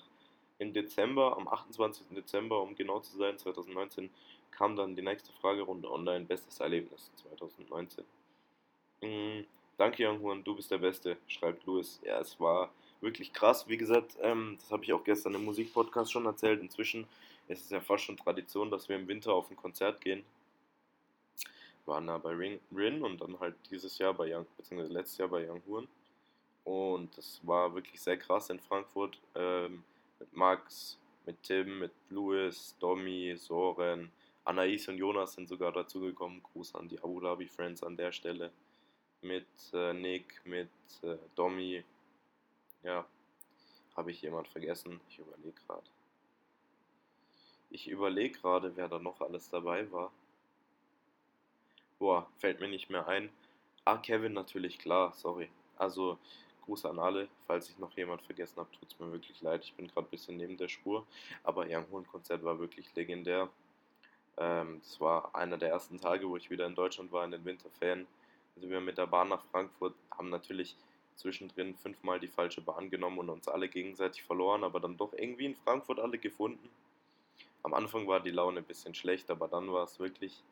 [0.59, 2.07] im Dezember, am 28.
[2.11, 4.09] Dezember, um genau zu sein, 2019,
[4.51, 8.03] kam dann die nächste Fragerunde online, bestes Erlebnis 2019.
[9.01, 9.45] Mhm.
[9.77, 11.99] Danke, Young Huan, du bist der Beste, schreibt Louis.
[12.03, 13.67] Ja, es war wirklich krass.
[13.67, 16.61] Wie gesagt, ähm, das habe ich auch gestern im Musikpodcast schon erzählt.
[16.61, 17.07] Inzwischen
[17.47, 20.23] ist es ja fast schon Tradition, dass wir im Winter auf ein Konzert gehen.
[21.85, 25.29] Waren da bei Rin, Rin und dann halt dieses Jahr bei Young, beziehungsweise letztes Jahr
[25.29, 25.87] bei Young Huren.
[26.63, 29.19] Und das war wirklich sehr krass in Frankfurt.
[29.35, 29.83] Ähm,
[30.19, 34.11] mit Max, mit Tim, mit Louis, Domi, Soren,
[34.45, 36.41] Anais und Jonas sind sogar dazugekommen.
[36.43, 38.51] Gruß an die Abu Dhabi Friends an der Stelle.
[39.21, 40.69] Mit äh, Nick, mit
[41.01, 41.83] äh, Domi,
[42.83, 43.05] ja.
[43.95, 44.99] Habe ich jemand vergessen?
[45.07, 45.83] Ich überlege gerade.
[47.69, 50.11] Ich überlege gerade, wer da noch alles dabei war.
[52.03, 53.29] Boah, fällt mir nicht mehr ein.
[53.85, 55.49] Ah, Kevin natürlich, klar, sorry.
[55.77, 56.17] Also,
[56.63, 57.29] Gruß an alle.
[57.47, 59.63] Falls ich noch jemand vergessen habe, tut es mir wirklich leid.
[59.63, 61.07] Ich bin gerade ein bisschen neben der Spur.
[61.45, 63.47] Aber Young Horn Konzert war wirklich legendär.
[64.35, 67.45] Ähm, das war einer der ersten Tage, wo ich wieder in Deutschland war, in den
[67.45, 68.05] Winterferien.
[68.57, 70.75] Also wir mit der Bahn nach Frankfurt haben natürlich
[71.15, 75.45] zwischendrin fünfmal die falsche Bahn genommen und uns alle gegenseitig verloren, aber dann doch irgendwie
[75.45, 76.69] in Frankfurt alle gefunden.
[77.63, 80.43] Am Anfang war die Laune ein bisschen schlecht, aber dann war es wirklich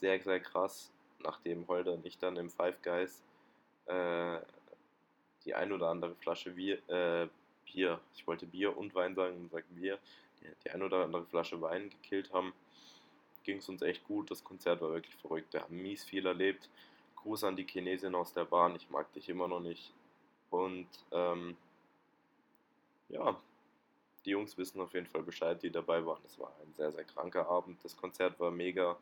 [0.00, 3.22] sehr, sehr krass, nachdem Holder und ich dann im Five Guys
[3.86, 4.38] äh,
[5.44, 7.28] die ein oder andere Flasche Bier, äh,
[7.64, 9.98] Bier, ich wollte Bier und Wein sagen und sagen Bier,
[10.40, 12.52] die, die ein oder andere Flasche Wein gekillt haben,
[13.44, 14.30] ging es uns echt gut.
[14.30, 15.52] Das Konzert war wirklich verrückt.
[15.52, 16.68] Wir haben mies viel erlebt.
[17.16, 19.92] Gruß an die Chinesin aus der Bahn, ich mag dich immer noch nicht.
[20.50, 21.56] Und ähm,
[23.08, 23.36] ja,
[24.24, 26.20] die Jungs wissen auf jeden Fall Bescheid, die dabei waren.
[26.24, 27.82] Es war ein sehr, sehr kranker Abend.
[27.84, 28.96] Das Konzert war mega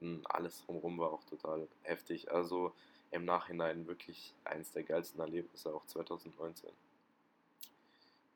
[0.00, 2.30] und alles drumherum war auch total heftig.
[2.30, 2.72] Also
[3.10, 6.70] im Nachhinein wirklich eins der geilsten Erlebnisse auch 2019.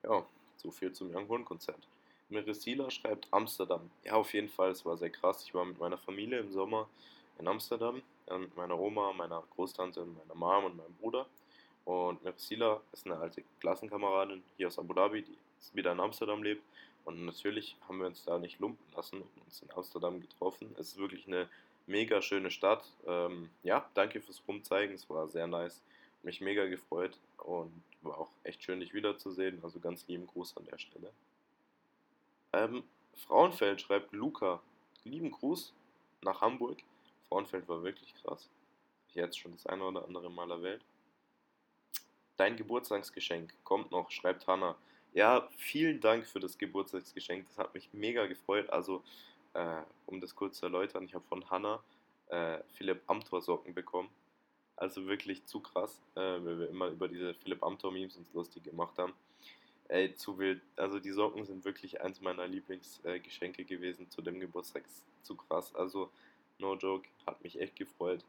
[0.05, 0.25] Ja,
[0.57, 1.87] so viel zum Young Konzert.
[2.29, 3.91] Merisila schreibt Amsterdam.
[4.05, 5.45] Ja, auf jeden Fall, es war sehr krass.
[5.45, 6.89] Ich war mit meiner Familie im Sommer
[7.39, 11.27] in Amsterdam, äh, mit meiner Oma, meiner Großtante, meiner Mom und meinem Bruder.
[11.85, 15.37] Und Merisila ist eine alte Klassenkameradin hier aus Abu Dhabi, die
[15.73, 16.63] wieder in Amsterdam lebt.
[17.09, 20.77] Und natürlich haben wir uns da nicht lumpen lassen und uns in Amsterdam getroffen.
[20.79, 21.49] Es ist wirklich eine
[21.87, 22.85] mega schöne Stadt.
[23.07, 25.83] Ähm, ja, danke fürs Rumzeigen, es war sehr nice.
[26.23, 29.59] Mich mega gefreut und war auch echt schön, dich wiederzusehen.
[29.63, 31.11] Also ganz lieben Gruß an der Stelle.
[32.53, 34.61] Ähm, Frauenfeld schreibt Luca,
[35.05, 35.73] lieben Gruß
[36.21, 36.77] nach Hamburg.
[37.31, 38.51] Frauenfeld war wirklich krass.
[39.09, 40.85] Ich jetzt schon das eine oder andere Mal erwähnt.
[42.37, 44.77] Dein Geburtstagsgeschenk kommt noch, schreibt Hanna.
[45.15, 47.47] Ja, vielen Dank für das Geburtstagsgeschenk.
[47.49, 48.71] Das hat mich mega gefreut.
[48.71, 49.03] Also
[49.55, 51.83] äh, um das kurz zu erläutern, ich habe von Hanna
[52.29, 54.11] äh, Philipp Amthor Socken bekommen.
[54.77, 58.65] Also wirklich zu krass, äh, weil wir immer über diese Philipp Amthor Memes uns lustig
[58.65, 59.15] gemacht haben.
[59.89, 60.61] Ey, zu wild.
[60.77, 64.85] Also die Socken sind wirklich eins meiner Lieblingsgeschenke gewesen zu dem Geburtstag.
[65.23, 65.75] Zu krass.
[65.75, 66.11] Also
[66.59, 68.25] no joke, hat mich echt gefreut.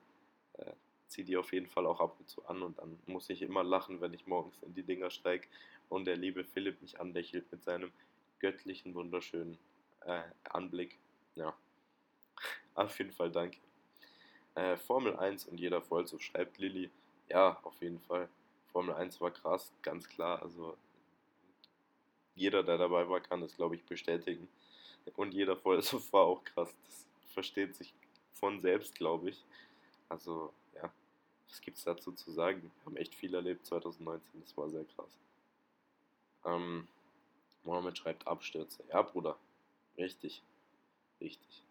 [0.54, 0.72] Äh,
[1.08, 3.64] zieh die auf jeden Fall auch ab und zu an und dann muss ich immer
[3.64, 5.48] lachen, wenn ich morgens in die Dinger steige
[5.90, 7.92] und der liebe Philipp mich anlächelt mit seinem
[8.40, 9.58] göttlichen, wunderschönen
[10.06, 10.98] äh, Anblick.
[11.36, 11.54] Ja,
[12.76, 13.58] auf jeden Fall danke.
[14.56, 16.90] Äh, Formel 1 und jeder Vollzug schreibt Lilly.
[17.30, 18.30] Ja, auf jeden Fall.
[18.72, 20.42] Formel 1 war krass, ganz klar.
[20.42, 20.78] Also
[22.36, 24.48] jeder, der dabei war, kann das, glaube ich, bestätigen.
[25.16, 26.74] Und jeder Vollzug war auch krass.
[26.86, 27.94] Das versteht sich
[28.34, 29.44] von selbst, glaube ich.
[30.08, 30.92] Also, ja,
[31.48, 32.62] was gibt es dazu zu sagen?
[32.62, 35.20] Wir haben echt viel erlebt 2019, das war sehr krass.
[36.46, 36.88] Ähm,
[37.64, 38.84] Mohammed schreibt Abstürze.
[38.90, 39.38] Ja, Bruder,
[39.98, 40.42] richtig.
[41.22, 41.64] Richtig.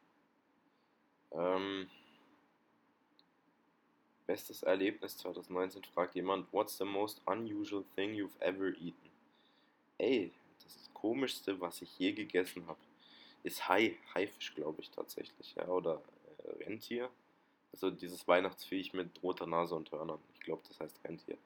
[1.33, 1.89] Ähm,
[4.27, 9.11] bestes Erlebnis 2019 fragt jemand, what's the most unusual thing you've ever eaten?
[9.99, 12.79] Ey, das komischste, was ich je gegessen habe,
[13.43, 16.03] ist Hai, Haifisch, glaube ich tatsächlich, ja, oder
[16.45, 17.11] äh, Rentier.
[17.73, 20.21] Also dieses Weihnachtsviech mit roter Nase und Hörnern.
[20.35, 21.37] Ich glaube, das heißt Rentier.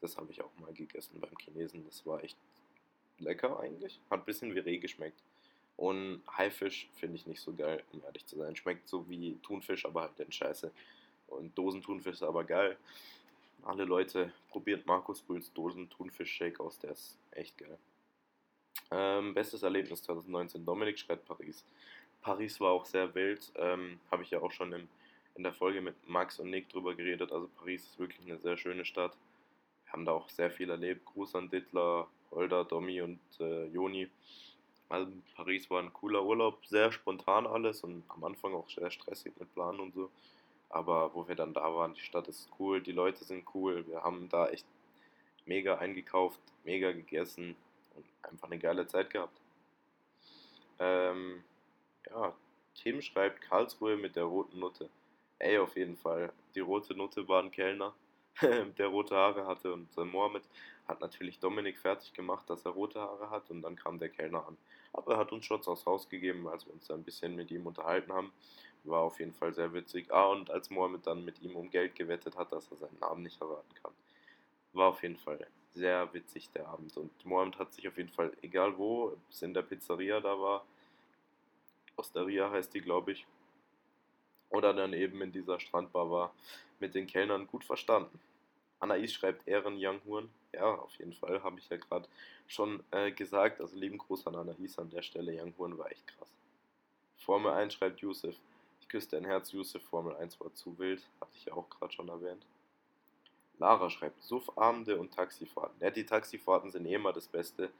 [0.00, 1.84] Das habe ich auch mal gegessen beim Chinesen.
[1.84, 2.36] Das war echt
[3.20, 4.00] lecker eigentlich.
[4.10, 5.20] Hat ein bisschen wie Reh geschmeckt.
[5.76, 8.56] Und Haifisch finde ich nicht so geil, um ehrlich zu sein.
[8.56, 10.72] Schmeckt so wie Thunfisch, aber halt in Scheiße.
[11.28, 12.76] Und Dosenthunfisch ist aber geil.
[13.62, 17.78] Alle Leute, probiert Markus Brüls Dosen-Thunfisch-Shake aus, der ist echt geil.
[18.90, 21.64] Ähm, bestes Erlebnis 2019, Dominik schreibt Paris.
[22.22, 24.88] Paris war auch sehr wild, ähm, habe ich ja auch schon im,
[25.34, 27.30] in der Folge mit Max und Nick drüber geredet.
[27.30, 29.16] Also Paris ist wirklich eine sehr schöne Stadt.
[29.84, 31.04] Wir haben da auch sehr viel erlebt.
[31.06, 34.08] Gruß an Dittler, Holder, Domi und äh, Joni.
[34.88, 39.32] Also Paris war ein cooler Urlaub, sehr spontan alles und am Anfang auch sehr stressig
[39.38, 40.10] mit Planen und so.
[40.70, 43.86] Aber wo wir dann da waren, die Stadt ist cool, die Leute sind cool.
[43.86, 44.66] Wir haben da echt
[45.46, 47.56] mega eingekauft, mega gegessen
[47.94, 49.40] und einfach eine geile Zeit gehabt.
[50.78, 51.42] Ähm,
[52.10, 52.34] ja,
[52.74, 54.88] Tim schreibt Karlsruhe mit der roten Nutte.
[55.38, 56.32] Ey, auf jeden Fall.
[56.54, 57.94] Die rote Nutte war ein Kellner,
[58.42, 60.42] der rote Haare hatte und äh, Mohammed
[60.88, 64.46] hat natürlich Dominik fertig gemacht, dass er rote Haare hat und dann kam der Kellner
[64.46, 64.56] an.
[64.92, 67.66] Aber er hat uns Shots aufs Haus gegeben, als wir uns ein bisschen mit ihm
[67.66, 68.32] unterhalten haben.
[68.84, 70.10] War auf jeden Fall sehr witzig.
[70.10, 73.22] Ah, und als Mohammed dann mit ihm um Geld gewettet hat, dass er seinen Namen
[73.22, 73.92] nicht erraten kann.
[74.72, 76.96] War auf jeden Fall sehr witzig der Abend.
[76.96, 80.64] Und Mohammed hat sich auf jeden Fall, egal wo, es in der Pizzeria da war,
[81.96, 83.26] Osteria heißt die, glaube ich,
[84.50, 86.34] oder dann eben in dieser Strandbar war,
[86.80, 88.18] mit den Kellnern gut verstanden.
[88.80, 90.30] Anais schreibt Ehren Young Huren.
[90.52, 92.08] Ja, auf jeden Fall, habe ich ja gerade
[92.46, 93.60] schon äh, gesagt.
[93.60, 95.32] Also lieben Gruß an Anais an der Stelle.
[95.40, 96.28] Young Huren war echt krass.
[97.16, 98.34] Formel 1 schreibt Yusuf.
[98.80, 101.92] Ich Küsst dein Herz, Yusuf, Formel 1 war zu wild, hatte ich ja auch gerade
[101.92, 102.46] schon erwähnt.
[103.58, 105.76] Lara schreibt, Suffabende und Taxifahrten.
[105.80, 107.70] Ja, die Taxifahrten sind eh immer das Beste.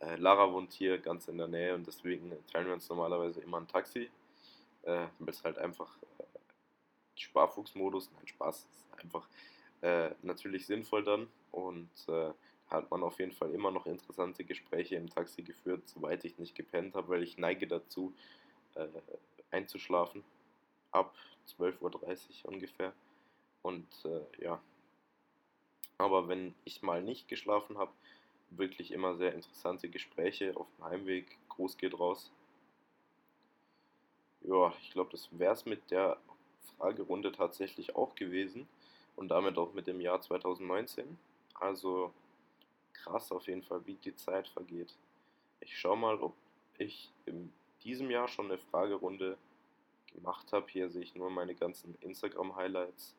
[0.00, 3.58] Äh, Lara wohnt hier ganz in der Nähe und deswegen teilen wir uns normalerweise immer
[3.58, 4.10] ein Taxi.
[4.82, 6.24] Äh, weil es halt einfach äh,
[7.14, 9.26] Sparfuchsmodus, nein, Spaß, ist einfach
[9.82, 12.32] äh, natürlich sinnvoll dann und äh,
[12.68, 16.54] hat man auf jeden Fall immer noch interessante Gespräche im Taxi geführt, soweit ich nicht
[16.54, 18.14] gepennt habe, weil ich neige dazu,
[18.74, 18.86] äh,
[19.50, 20.22] einzuschlafen.
[20.92, 21.14] Ab
[21.58, 22.92] 12.30 Uhr ungefähr.
[23.62, 24.60] Und äh, ja.
[25.98, 27.92] Aber wenn ich mal nicht geschlafen habe,
[28.50, 31.38] wirklich immer sehr interessante Gespräche auf dem Heimweg.
[31.48, 32.32] Gruß geht raus.
[34.42, 36.16] Ja, ich glaube, das wäre es mit der
[36.76, 38.66] Fragerunde tatsächlich auch gewesen.
[39.20, 41.18] Und damit auch mit dem Jahr 2019.
[41.52, 42.10] Also
[42.94, 44.96] krass auf jeden Fall, wie die Zeit vergeht.
[45.60, 46.32] Ich schaue mal, ob
[46.78, 47.52] ich in
[47.84, 49.36] diesem Jahr schon eine Fragerunde
[50.14, 50.70] gemacht habe.
[50.70, 53.14] Hier sehe ich nur meine ganzen Instagram-Highlights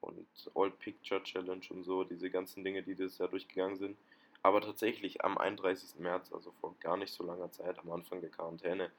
[0.00, 3.96] und Old Picture Challenge und so, diese ganzen Dinge, die dieses Jahr durchgegangen sind.
[4.42, 6.00] Aber tatsächlich am 31.
[6.00, 8.90] März, also vor gar nicht so langer Zeit, am Anfang der Quarantäne,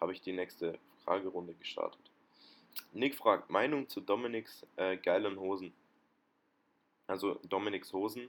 [0.00, 2.11] habe ich die nächste Fragerunde gestartet.
[2.92, 5.72] Nick fragt, Meinung zu Dominiks äh, geilen Hosen.
[7.06, 8.28] Also Dominiks Hosen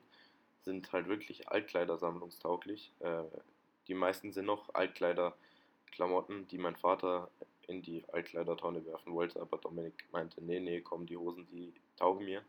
[0.63, 2.91] sind halt wirklich Altkleidersammlungstauglich.
[2.99, 3.23] Äh,
[3.87, 7.29] die meisten sind noch Altkleiderklamotten, die mein Vater
[7.67, 12.25] in die Altkleidertonne werfen wollte, aber Dominik meinte, nee, nee, komm, die Hosen, die taugen
[12.25, 12.43] mir.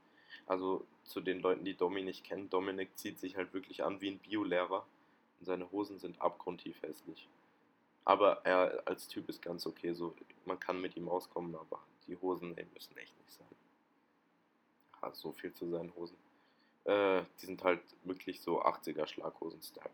[0.47, 4.11] Also zu den Leuten, die Domi nicht kennen, Dominik zieht sich halt wirklich an wie
[4.11, 4.87] ein Biolehrer
[5.39, 7.29] und seine Hosen sind abgrundtief hässlich.
[8.05, 10.15] Aber er als Typ ist ganz okay, so
[10.45, 13.47] man kann mit ihm auskommen, aber die Hosen ey, müssen echt nicht sein.
[15.03, 16.17] Ja, so viel zu seinen Hosen.
[16.85, 19.91] Äh, die sind halt wirklich so 80er Schlaghosen-Style.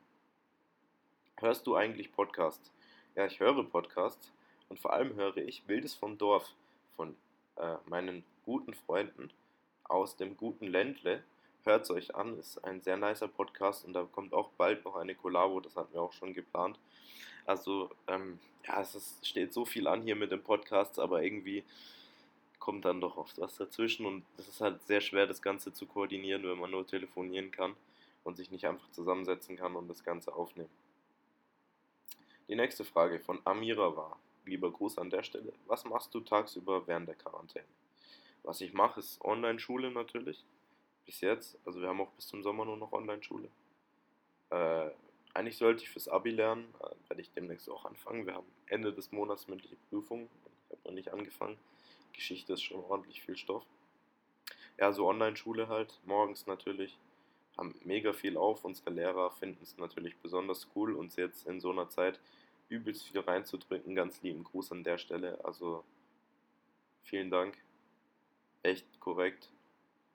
[1.37, 2.73] Hörst du eigentlich Podcasts?
[3.14, 4.33] Ja, ich höre Podcasts
[4.68, 6.55] und vor allem höre ich Wildes vom Dorf
[6.96, 7.16] von
[7.57, 9.31] äh, meinen guten Freunden
[9.85, 11.23] aus dem guten Ländle.
[11.64, 14.96] Hört es euch an, ist ein sehr nicer Podcast und da kommt auch bald noch
[14.96, 16.79] eine Kollabo, das hatten wir auch schon geplant.
[17.50, 21.64] Also, ähm, ja, es ist, steht so viel an hier mit dem Podcast, aber irgendwie
[22.60, 25.86] kommt dann doch oft was dazwischen und es ist halt sehr schwer, das Ganze zu
[25.86, 27.74] koordinieren, wenn man nur telefonieren kann
[28.22, 30.70] und sich nicht einfach zusammensetzen kann und das Ganze aufnehmen.
[32.46, 36.86] Die nächste Frage von Amira war, lieber Gruß an der Stelle, was machst du tagsüber
[36.86, 37.66] während der Quarantäne?
[38.44, 40.44] Was ich mache, ist Online-Schule natürlich.
[41.04, 43.48] Bis jetzt, also wir haben auch bis zum Sommer nur noch Online-Schule.
[44.50, 44.90] Äh,
[45.34, 48.26] eigentlich sollte ich fürs Abi lernen, äh, werde ich demnächst auch anfangen.
[48.26, 50.28] Wir haben Ende des Monats mündliche Prüfung.
[50.66, 51.58] Ich habe noch nicht angefangen.
[52.12, 53.64] Geschichte ist schon ordentlich viel Stoff.
[54.78, 56.98] Ja, so Online-Schule halt, morgens natürlich.
[57.56, 58.64] Haben mega viel auf.
[58.64, 62.18] Unsere Lehrer finden es natürlich besonders cool, uns jetzt in so einer Zeit
[62.68, 63.94] übelst viel reinzudrücken.
[63.94, 65.38] Ganz lieben Gruß an der Stelle.
[65.44, 65.84] Also
[67.02, 67.58] vielen Dank.
[68.62, 69.50] Echt korrekt.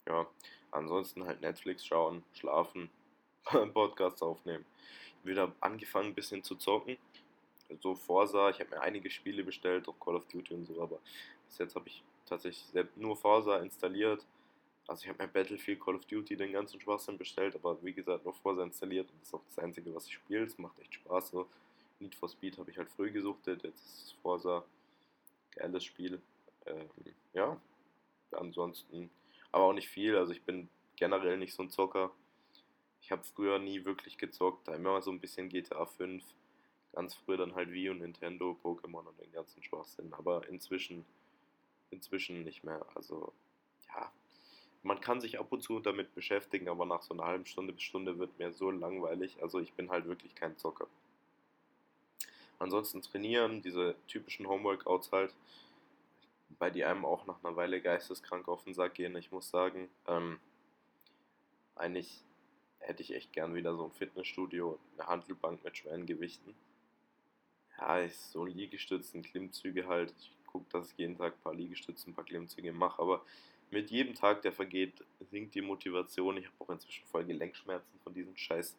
[0.07, 0.27] Ja,
[0.71, 2.89] ansonsten halt Netflix schauen, schlafen,
[3.73, 4.65] Podcasts aufnehmen.
[5.25, 6.97] Wieder angefangen ein bisschen zu zocken.
[7.81, 10.99] So Forsa, ich habe mir einige Spiele bestellt, auch Call of Duty und so, aber
[11.47, 14.23] bis jetzt habe ich tatsächlich nur Forza installiert.
[14.87, 18.23] Also ich habe mir Battlefield, Call of Duty, den ganzen Schwachsinn bestellt, aber wie gesagt
[18.23, 20.43] nur Forza installiert und das ist auch das Einzige, was ich spiele.
[20.43, 21.31] Es macht echt Spaß.
[21.31, 21.47] So.
[21.99, 24.63] Need for Speed habe ich halt früh gesuchtet, jetzt ist Forza
[25.55, 26.21] geiles Spiel.
[26.65, 26.89] Ähm,
[27.33, 27.59] ja,
[28.31, 29.09] ansonsten
[29.51, 30.17] aber auch nicht viel.
[30.17, 32.11] Also ich bin generell nicht so ein Zocker.
[33.05, 36.23] Ich habe früher nie wirklich gezockt, da immer so ein bisschen GTA 5.
[36.91, 40.11] Ganz früher dann halt Wii und Nintendo, Pokémon und den ganzen Schwachsinn.
[40.13, 41.05] Aber inzwischen
[41.91, 42.83] inzwischen nicht mehr.
[42.95, 43.31] Also,
[43.89, 44.11] ja,
[44.81, 47.83] man kann sich ab und zu damit beschäftigen, aber nach so einer halben Stunde bis
[47.83, 49.37] Stunde wird mir so langweilig.
[49.39, 50.87] Also, ich bin halt wirklich kein Zocker.
[52.57, 55.35] Ansonsten trainieren, diese typischen Homeworkouts halt,
[56.57, 59.15] bei die einem auch nach einer Weile geisteskrank auf den Sack gehen.
[59.15, 60.39] Ich muss sagen, ähm,
[61.75, 62.23] eigentlich
[62.87, 66.55] hätte ich echt gern wieder so ein Fitnessstudio, eine Handelbank mit schweren Gewichten.
[67.77, 70.13] Ja, so Liegestützen, Klimmzüge halt.
[70.19, 73.25] Ich gucke, dass ich jeden Tag ein paar Liegestütze, ein paar Klimmzüge mache, aber
[73.71, 76.37] mit jedem Tag, der vergeht, sinkt die Motivation.
[76.37, 78.77] Ich habe auch inzwischen voll Gelenkschmerzen von diesen scheiß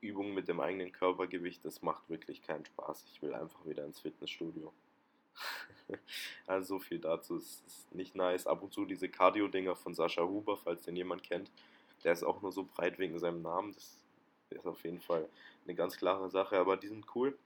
[0.00, 1.64] Übungen mit dem eigenen Körpergewicht.
[1.64, 3.04] Das macht wirklich keinen Spaß.
[3.12, 4.72] Ich will einfach wieder ins Fitnessstudio.
[6.46, 7.36] also so viel dazu.
[7.36, 8.46] Es ist nicht nice.
[8.46, 11.50] Ab und zu diese Cardio-Dinger von Sascha Huber, falls den jemand kennt.
[12.04, 13.72] Der ist auch nur so breit wegen seinem Namen.
[13.74, 13.98] Das
[14.50, 15.28] ist auf jeden Fall
[15.64, 17.36] eine ganz klare Sache, aber die sind cool.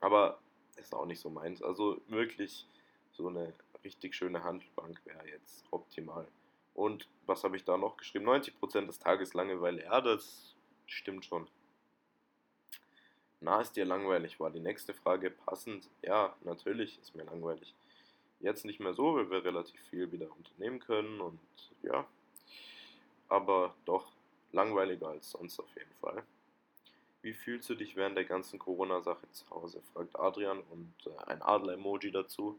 [0.00, 0.38] Aber
[0.76, 1.62] ist auch nicht so meins.
[1.62, 2.66] Also wirklich
[3.12, 3.52] so eine
[3.84, 6.26] richtig schöne Handelbank wäre jetzt optimal.
[6.74, 8.28] Und was habe ich da noch geschrieben?
[8.28, 9.84] 90% des Tages Langeweile.
[9.84, 10.54] Ja, das
[10.86, 11.46] stimmt schon.
[13.40, 14.38] Na, ist dir langweilig?
[14.38, 15.88] War die nächste Frage passend?
[16.02, 17.74] Ja, natürlich ist mir langweilig.
[18.38, 21.40] Jetzt nicht mehr so, weil wir relativ viel wieder unternehmen können und
[21.82, 22.06] ja.
[23.30, 24.12] Aber doch
[24.52, 26.22] langweiliger als sonst auf jeden Fall.
[27.22, 29.80] Wie fühlst du dich während der ganzen Corona-Sache zu Hause?
[29.92, 32.58] fragt Adrian und äh, ein Adler-Emoji dazu.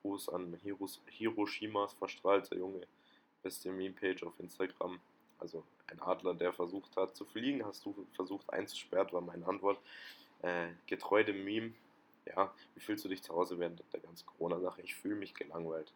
[0.00, 2.86] Gruß an Hiros Hiroshimas verstrahlter Junge.
[3.42, 4.98] Beste Meme-Page auf Instagram.
[5.38, 9.78] Also ein Adler, der versucht hat zu fliegen, hast du versucht einzusperren, war meine Antwort.
[10.42, 11.74] Äh, getreu dem Meme.
[12.24, 14.80] Ja, wie fühlst du dich zu Hause während der ganzen Corona-Sache?
[14.82, 15.92] Ich fühle mich gelangweilt.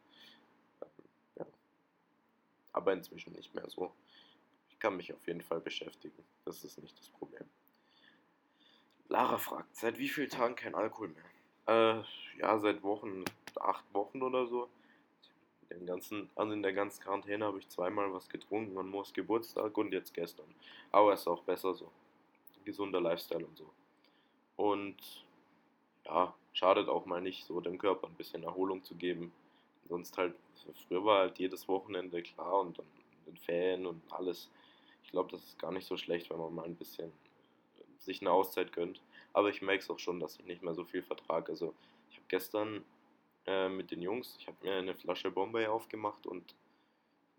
[2.76, 3.90] Aber inzwischen nicht mehr so.
[4.68, 6.22] Ich kann mich auf jeden Fall beschäftigen.
[6.44, 7.48] Das ist nicht das Problem.
[9.08, 11.24] Lara fragt, seit wie vielen Tagen kein Alkohol mehr?
[11.68, 12.04] Äh,
[12.38, 13.24] ja, seit Wochen,
[13.58, 14.68] acht Wochen oder so.
[15.70, 19.76] Den ganzen, also in der ganzen Quarantäne habe ich zweimal was getrunken an Moos Geburtstag
[19.78, 20.54] und jetzt gestern.
[20.92, 21.90] Aber ist auch besser so.
[22.66, 23.70] Gesunder Lifestyle und so.
[24.56, 24.96] Und
[26.04, 29.32] ja, schadet auch mal nicht, so dem Körper ein bisschen Erholung zu geben.
[29.88, 30.34] Sonst halt,
[30.86, 32.86] früher war halt jedes Wochenende klar und dann
[33.26, 34.50] den Ferien und alles.
[35.02, 37.12] Ich glaube, das ist gar nicht so schlecht, wenn man mal ein bisschen
[37.98, 39.00] sich eine Auszeit gönnt.
[39.32, 41.52] Aber ich merke es auch schon, dass ich nicht mehr so viel vertrage.
[41.52, 41.74] Also
[42.10, 42.84] ich habe gestern
[43.46, 46.54] äh, mit den Jungs, ich habe mir eine Flasche Bombay aufgemacht und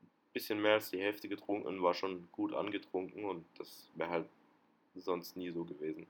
[0.01, 4.09] ein bisschen mehr als die Hälfte getrunken und war schon gut angetrunken und das wäre
[4.09, 4.29] halt
[4.95, 6.07] sonst nie so gewesen.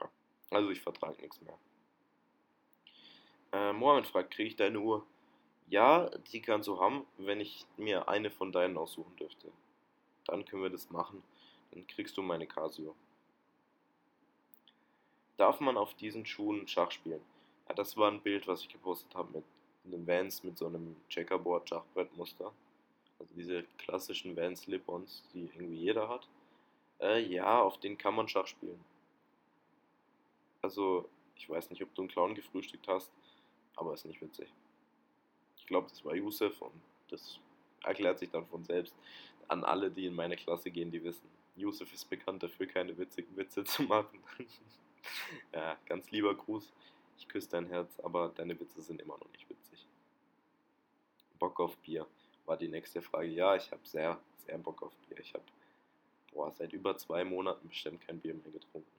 [0.00, 0.10] Ja.
[0.50, 1.58] Also ich vertrage nichts mehr.
[3.52, 5.06] Äh, Mohammed fragt, kriege ich deine Uhr?
[5.68, 9.50] Ja, die kannst du haben, wenn ich mir eine von deinen aussuchen dürfte.
[10.26, 11.22] Dann können wir das machen.
[11.70, 12.94] Dann kriegst du meine Casio.
[15.36, 17.22] Darf man auf diesen Schuhen Schach spielen?
[17.68, 19.44] Ja, das war ein Bild, was ich gepostet habe mit
[19.86, 22.52] einem Vans mit so einem Checkerboard-Schachbrettmuster.
[23.18, 26.28] Also diese klassischen Vans Slip-Ons, die irgendwie jeder hat.
[27.00, 28.82] Äh, ja, auf denen kann man Schach spielen.
[30.62, 33.10] Also, ich weiß nicht, ob du einen Clown gefrühstückt hast,
[33.76, 34.48] aber ist nicht witzig.
[35.64, 36.74] Ich glaube, das war Yusuf und
[37.08, 37.38] das
[37.82, 38.94] erklärt sich dann von selbst.
[39.48, 43.34] An alle, die in meine Klasse gehen, die wissen, Yusuf ist bekannt dafür, keine witzigen
[43.34, 44.22] Witze zu machen.
[45.54, 46.70] ja, ganz lieber Gruß.
[47.16, 49.86] Ich küsse dein Herz, aber deine Witze sind immer noch nicht witzig.
[51.38, 52.06] Bock auf Bier
[52.44, 53.28] war die nächste Frage.
[53.28, 55.18] Ja, ich habe sehr, sehr Bock auf Bier.
[55.18, 55.44] Ich habe
[56.58, 58.90] seit über zwei Monaten bestimmt kein Bier mehr getrunken.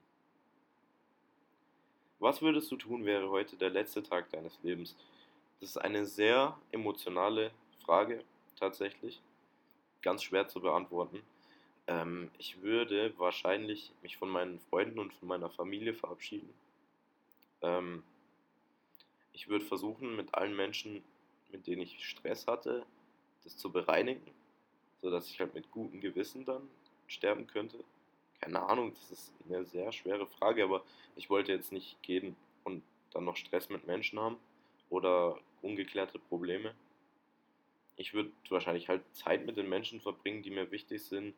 [2.18, 4.96] Was würdest du tun, wäre heute der letzte Tag deines Lebens?
[5.60, 7.50] Das ist eine sehr emotionale
[7.84, 8.22] Frage,
[8.58, 9.22] tatsächlich.
[10.02, 11.22] Ganz schwer zu beantworten.
[11.86, 16.52] Ähm, ich würde wahrscheinlich mich von meinen Freunden und von meiner Familie verabschieden.
[17.62, 18.02] Ähm,
[19.32, 21.02] ich würde versuchen, mit allen Menschen,
[21.50, 22.84] mit denen ich Stress hatte,
[23.44, 24.30] das zu bereinigen,
[25.00, 26.68] sodass ich halt mit gutem Gewissen dann
[27.06, 27.82] sterben könnte.
[28.40, 30.84] Keine Ahnung, das ist eine sehr schwere Frage, aber
[31.16, 32.82] ich wollte jetzt nicht gehen und
[33.12, 34.36] dann noch Stress mit Menschen haben
[34.90, 36.74] oder ungeklärte Probleme.
[37.96, 41.34] Ich würde wahrscheinlich halt Zeit mit den Menschen verbringen, die mir wichtig sind,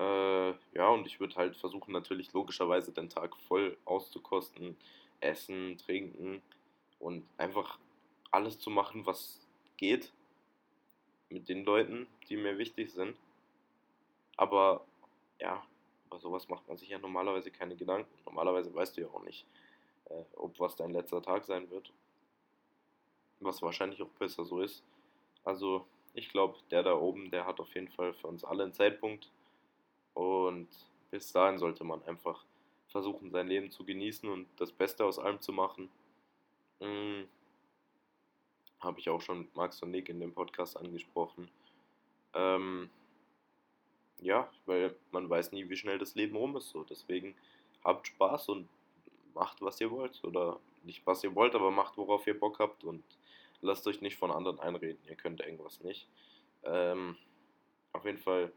[0.00, 4.76] äh, ja, und ich würde halt versuchen, natürlich logischerweise den Tag voll auszukosten,
[5.20, 6.40] essen, trinken
[6.98, 7.78] und einfach
[8.30, 9.46] alles zu machen, was
[9.76, 10.10] geht
[11.28, 13.14] mit den Leuten, die mir wichtig sind.
[14.38, 14.86] Aber
[15.38, 15.62] ja,
[16.06, 18.10] über sowas macht man sich ja normalerweise keine Gedanken.
[18.24, 19.44] Normalerweise weißt du ja auch nicht,
[20.06, 21.92] äh, ob was dein letzter Tag sein wird.
[23.40, 24.84] Was wahrscheinlich auch besser so ist.
[25.44, 28.74] Also ich glaube, der da oben, der hat auf jeden Fall für uns alle einen
[28.74, 29.30] Zeitpunkt
[30.14, 30.68] und
[31.10, 32.44] bis dahin sollte man einfach
[32.88, 35.88] versuchen, sein Leben zu genießen und das Beste aus allem zu machen.
[36.80, 37.28] Hm,
[38.80, 41.48] Habe ich auch schon mit Max und Nick in dem Podcast angesprochen.
[42.34, 42.90] Ähm,
[44.20, 46.70] ja, weil man weiß nie, wie schnell das Leben rum ist.
[46.70, 46.84] So.
[46.84, 47.34] Deswegen
[47.84, 48.68] habt Spaß und
[49.34, 50.22] macht, was ihr wollt.
[50.24, 53.02] Oder nicht, was ihr wollt, aber macht, worauf ihr Bock habt und
[53.62, 55.00] lasst euch nicht von anderen einreden.
[55.08, 56.08] Ihr könnt irgendwas nicht.
[56.64, 57.16] Ähm,
[57.92, 58.52] auf jeden Fall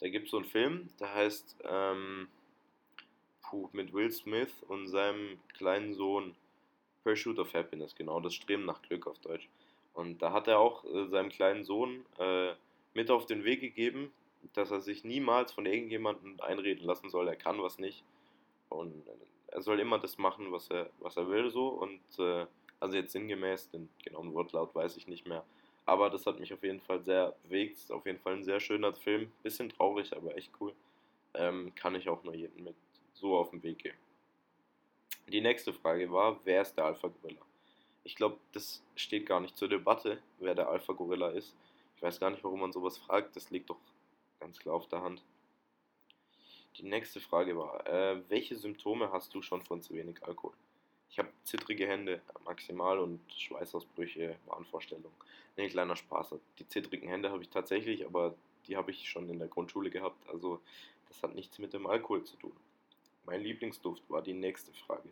[0.00, 2.28] da gibt es so einen Film, der heißt ähm,
[3.42, 6.34] puh, mit Will Smith und seinem kleinen Sohn
[7.04, 9.48] Pursuit of Happiness, genau, das Streben nach Glück auf Deutsch.
[9.92, 12.52] Und da hat er auch äh, seinem kleinen Sohn äh,
[12.94, 14.10] mit auf den Weg gegeben,
[14.54, 18.02] dass er sich niemals von irgendjemandem einreden lassen soll, er kann was nicht.
[18.70, 19.04] Und
[19.48, 21.68] er soll immer das machen, was er, was er will, so.
[21.68, 22.46] Und äh,
[22.80, 25.44] also jetzt sinngemäß, den genauen Wortlaut weiß ich nicht mehr.
[25.86, 27.76] Aber das hat mich auf jeden Fall sehr bewegt.
[27.76, 29.30] Ist auf jeden Fall ein sehr schöner Film.
[29.42, 30.74] Bisschen traurig, aber echt cool.
[31.34, 32.76] Ähm, kann ich auch nur jedem mit
[33.14, 33.96] so auf den Weg gehen.
[35.28, 37.40] Die nächste Frage war, wer ist der Alpha Gorilla?
[38.02, 41.54] Ich glaube, das steht gar nicht zur Debatte, wer der Alpha Gorilla ist.
[41.96, 43.36] Ich weiß gar nicht, warum man sowas fragt.
[43.36, 43.78] Das liegt doch
[44.40, 45.22] ganz klar auf der Hand.
[46.76, 50.54] Die nächste Frage war, äh, welche Symptome hast du schon von zu wenig Alkohol?
[51.10, 55.10] Ich habe zittrige Hände maximal und Schweißausbrüche, Wahnvorstellungen.
[55.56, 56.36] Nee, kleiner Spaß.
[56.58, 58.34] Die zittrigen Hände habe ich tatsächlich, aber
[58.66, 60.28] die habe ich schon in der Grundschule gehabt.
[60.28, 60.60] Also
[61.08, 62.52] das hat nichts mit dem Alkohol zu tun.
[63.26, 65.10] Mein Lieblingsduft war die nächste Frage.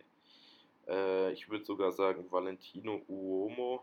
[0.86, 3.82] Äh, ich würde sogar sagen Valentino Uomo.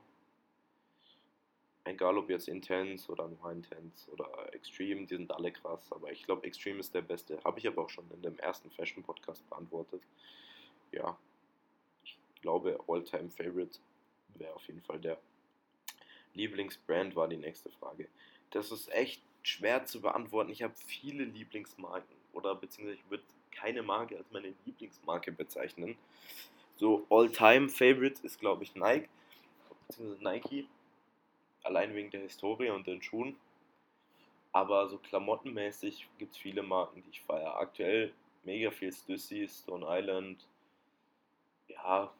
[1.83, 5.91] Egal ob jetzt Intense oder nur Intense oder Extreme, die sind alle krass.
[5.91, 7.43] Aber ich glaube, Extreme ist der beste.
[7.43, 10.01] Habe ich aber auch schon in dem ersten Fashion Podcast beantwortet.
[10.91, 11.15] Ja,
[12.45, 13.79] glaube, All-Time Favorite
[14.35, 15.17] wäre auf jeden Fall der.
[16.35, 18.07] Lieblingsbrand war die nächste Frage.
[18.51, 20.51] Das ist echt schwer zu beantworten.
[20.51, 25.97] Ich habe viele Lieblingsmarken oder beziehungsweise ich würde keine Marke als meine Lieblingsmarke bezeichnen.
[26.75, 29.09] So All-Time-Favorite ist, glaube ich, Nike,
[29.87, 30.67] beziehungsweise Nike.
[31.63, 33.37] Allein wegen der Historie und den Schuhen.
[34.51, 37.57] Aber so klamottenmäßig gibt es viele Marken, die ich feiere.
[37.57, 40.45] Aktuell mega viel Stussy, Stone Island.
[41.67, 42.13] Ja,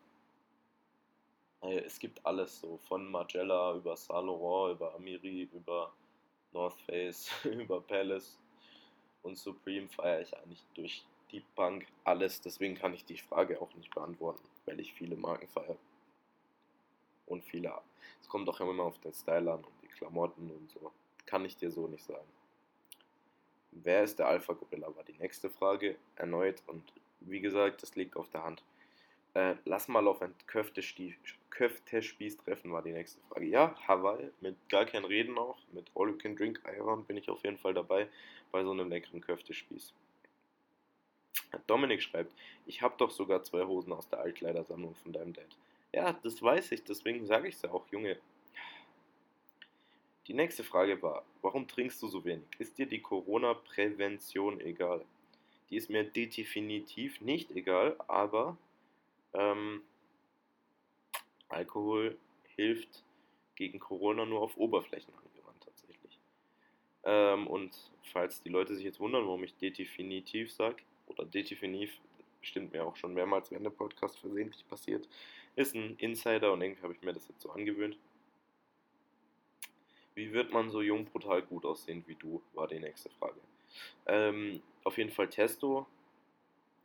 [1.61, 2.77] es gibt alles so.
[2.87, 5.91] Von Margiela über Saint Laurent, über Amiri, über
[6.51, 8.39] North Face, über Palace
[9.25, 12.41] und Supreme feiere ich eigentlich durch die Bank alles.
[12.41, 15.77] Deswegen kann ich die Frage auch nicht beantworten, weil ich viele Marken feiere.
[17.25, 17.73] Und viele.
[18.21, 20.91] Es kommt auch immer auf den Style an und die Klamotten und so.
[21.25, 22.27] Kann ich dir so nicht sagen.
[23.71, 24.95] Wer ist der Alpha Gorilla?
[24.95, 26.61] War die nächste Frage erneut.
[26.67, 26.83] Und
[27.21, 28.63] wie gesagt, das liegt auf der Hand.
[29.35, 33.45] Äh, lass mal auf ein Köftespieß treffen, war die nächste Frage.
[33.45, 35.57] Ja, Hawaii, mit gar kein Reden auch.
[35.73, 38.07] Mit All You Can Drink Iron bin ich auf jeden Fall dabei
[38.53, 39.93] bei so einem leckeren Köftespieß.
[41.67, 42.33] Dominik schreibt,
[42.65, 45.57] ich habe doch sogar zwei Hosen aus der Altkleidersammlung von deinem Dad.
[45.91, 48.17] Ja, das weiß ich, deswegen sage ich es ja auch, Junge.
[50.27, 52.47] Die nächste Frage war, warum trinkst du so wenig?
[52.57, 55.03] Ist dir die Corona-Prävention egal?
[55.69, 58.57] Die ist mir definitiv nicht egal, aber
[59.37, 59.81] ähm,
[61.49, 62.17] Alkohol
[62.55, 63.03] hilft
[63.55, 66.19] gegen Corona nur auf Oberflächen angewandt tatsächlich.
[67.03, 67.77] Ähm, und
[68.11, 71.99] falls die Leute sich jetzt wundern, warum ich definitiv sage, oder definitiv,
[72.39, 75.07] bestimmt mir auch schon mehrmals während der Podcast versehentlich passiert,
[75.55, 77.97] ist ein Insider und irgendwie habe ich mir das jetzt so angewöhnt.
[80.15, 83.39] Wie wird man so jung brutal gut aussehen wie du, war die nächste Frage.
[84.05, 85.87] Ähm, auf jeden Fall Testo,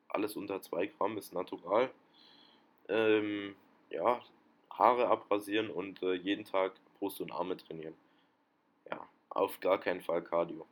[0.09, 1.91] alles unter 2 Gramm ist natural.
[2.91, 3.55] Ähm,
[3.89, 4.21] ja,
[4.71, 7.95] Haare abrasieren und äh, jeden Tag Brust und Arme trainieren.
[8.91, 10.67] Ja, auf gar keinen Fall Cardio.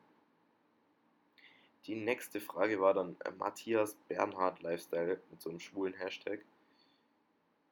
[1.86, 6.44] Die nächste Frage war dann äh, Matthias Bernhard Lifestyle mit so einem schwulen Hashtag.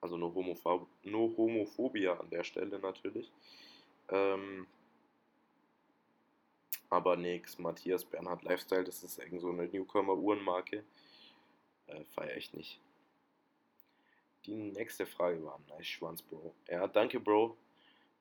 [0.01, 3.33] Also nur, Homophob nur Homophobia an der Stelle natürlich.
[4.09, 4.67] Ähm,
[6.89, 10.85] aber nix, Matthias Bernhard Lifestyle, das ist irgend so eine Newcomer-Uhrenmarke.
[11.89, 12.81] Äh, feier ich nicht.
[14.47, 16.55] Die nächste Frage war, nice Schwanz, Bro.
[16.69, 17.57] Ja, danke, Bro.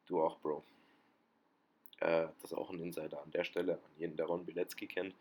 [0.07, 0.63] Du auch, Bro.
[1.99, 5.15] Äh, das ist auch ein Insider an der Stelle, an jeden, der Ron Bilecki kennt.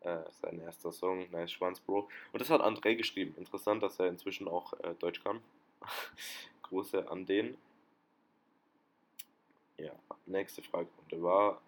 [0.00, 2.08] Äh, sein erster Song, Nice Schwanz, Bro.
[2.32, 3.34] Und das hat André geschrieben.
[3.36, 5.40] Interessant, dass er inzwischen auch äh, Deutsch kann.
[6.62, 7.56] Große an den.
[9.78, 9.92] Ja,
[10.26, 10.88] nächste Frage.
[10.98, 11.60] Und der war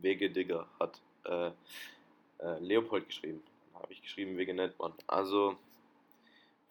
[0.00, 1.50] Wege Digger, hat äh,
[2.38, 3.42] äh, Leopold geschrieben.
[3.74, 4.94] Habe ich geschrieben, Wege Netmann.
[5.06, 5.56] Also,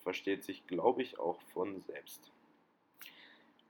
[0.04, 2.32] versteht sich, glaube ich, auch von selbst.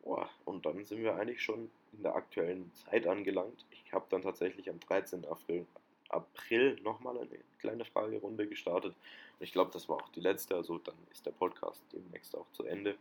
[0.04, 3.66] Boah, und dann sind wir eigentlich schon in der aktuellen Zeit angelangt.
[3.72, 5.26] Ich habe dann tatsächlich am 13.
[5.26, 5.66] April,
[6.10, 8.96] April nochmal eine kleine Fragerunde gestartet.
[9.40, 12.50] Und ich glaube, das war auch die letzte, also dann ist der Podcast demnächst auch
[12.52, 12.96] zu Ende.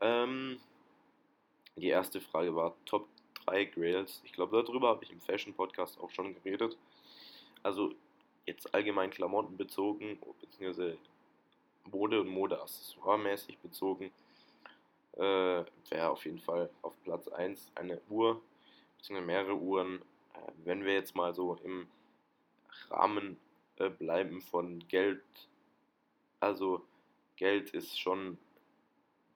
[0.00, 0.60] Ähm,
[1.76, 3.08] die erste Frage war Top
[3.46, 4.20] 3 Grails.
[4.24, 6.76] Ich glaube, darüber habe ich im Fashion Podcast auch schon geredet.
[7.62, 7.94] Also
[8.46, 10.98] jetzt allgemein Klamotten bezogen, beziehungsweise
[11.90, 14.10] Mode und Mode-Accessoire-mäßig bezogen,
[15.12, 18.40] äh, wäre auf jeden Fall auf Platz 1 eine Uhr,
[18.96, 20.02] beziehungsweise mehrere Uhren.
[20.34, 21.86] Äh, wenn wir jetzt mal so im
[22.90, 23.38] Rahmen
[23.76, 25.22] äh, bleiben von Geld,
[26.40, 26.82] also
[27.36, 28.38] Geld ist schon,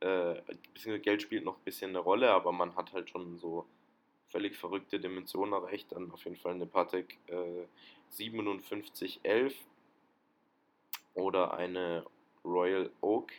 [0.01, 0.35] äh,
[0.75, 3.67] beziehungsweise Geld spielt noch ein bisschen eine Rolle, aber man hat halt schon so
[4.29, 5.93] völlig verrückte Dimensionen erreicht.
[5.93, 7.67] Dann auf jeden Fall eine Patek äh,
[8.11, 9.55] 5711
[11.15, 12.05] oder eine
[12.49, 13.33] Royal Oak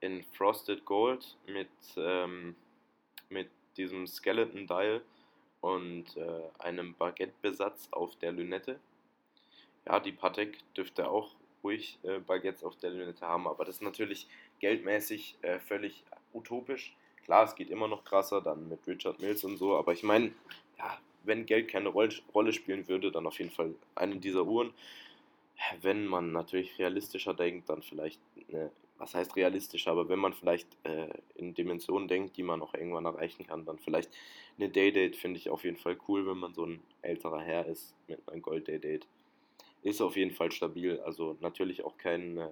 [0.00, 2.54] in Frosted Gold mit, ähm,
[3.28, 5.02] mit diesem Skeleton Dial
[5.60, 8.78] und äh, einem Baguette-Besatz auf der Lünette.
[9.86, 11.34] Ja, die Patek dürfte auch
[11.64, 14.28] ruhig äh, Baguettes auf der Lünette haben, aber das ist natürlich
[14.60, 16.94] geldmäßig äh, völlig utopisch.
[17.24, 20.32] Klar, es geht immer noch krasser dann mit Richard Mills und so, aber ich meine,
[20.78, 24.72] ja, wenn Geld keine Rolle spielen würde, dann auf jeden Fall eine dieser Uhren
[25.80, 30.66] wenn man natürlich realistischer denkt, dann vielleicht eine was heißt realistisch, aber wenn man vielleicht
[30.84, 34.10] äh, in Dimensionen denkt, die man noch irgendwann erreichen kann, dann vielleicht
[34.58, 37.94] eine Day-Date finde ich auf jeden Fall cool, wenn man so ein älterer Herr ist
[38.08, 39.06] mit einem Gold-Day-Date.
[39.82, 42.48] Ist auf jeden Fall stabil, also natürlich auch kein äh,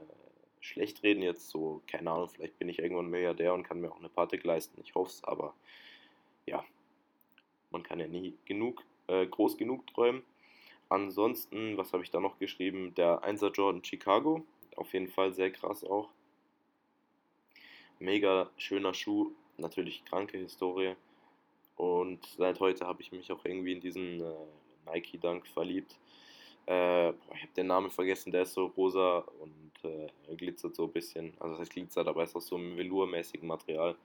[0.60, 4.08] Schlechtreden jetzt, so, keine Ahnung, vielleicht bin ich irgendwann Milliardär und kann mir auch eine
[4.08, 5.54] Party leisten, ich hoffe es, aber
[6.46, 6.64] ja,
[7.70, 10.22] man kann ja nie genug, äh, groß genug träumen.
[10.88, 12.94] Ansonsten, was habe ich da noch geschrieben?
[12.94, 14.44] Der 1er Jordan Chicago,
[14.76, 16.10] auf jeden Fall sehr krass auch.
[17.98, 20.94] Mega schöner Schuh, natürlich kranke Historie.
[21.76, 24.34] Und seit heute habe ich mich auch irgendwie in diesen äh,
[24.86, 25.98] Nike Dunk verliebt.
[26.66, 30.84] Äh, boah, ich habe den Namen vergessen, der ist so rosa und äh, glitzert so
[30.84, 31.32] ein bisschen.
[31.38, 33.96] Also das heißt glitzert, aber ist aus so einem velourmäßigen Material.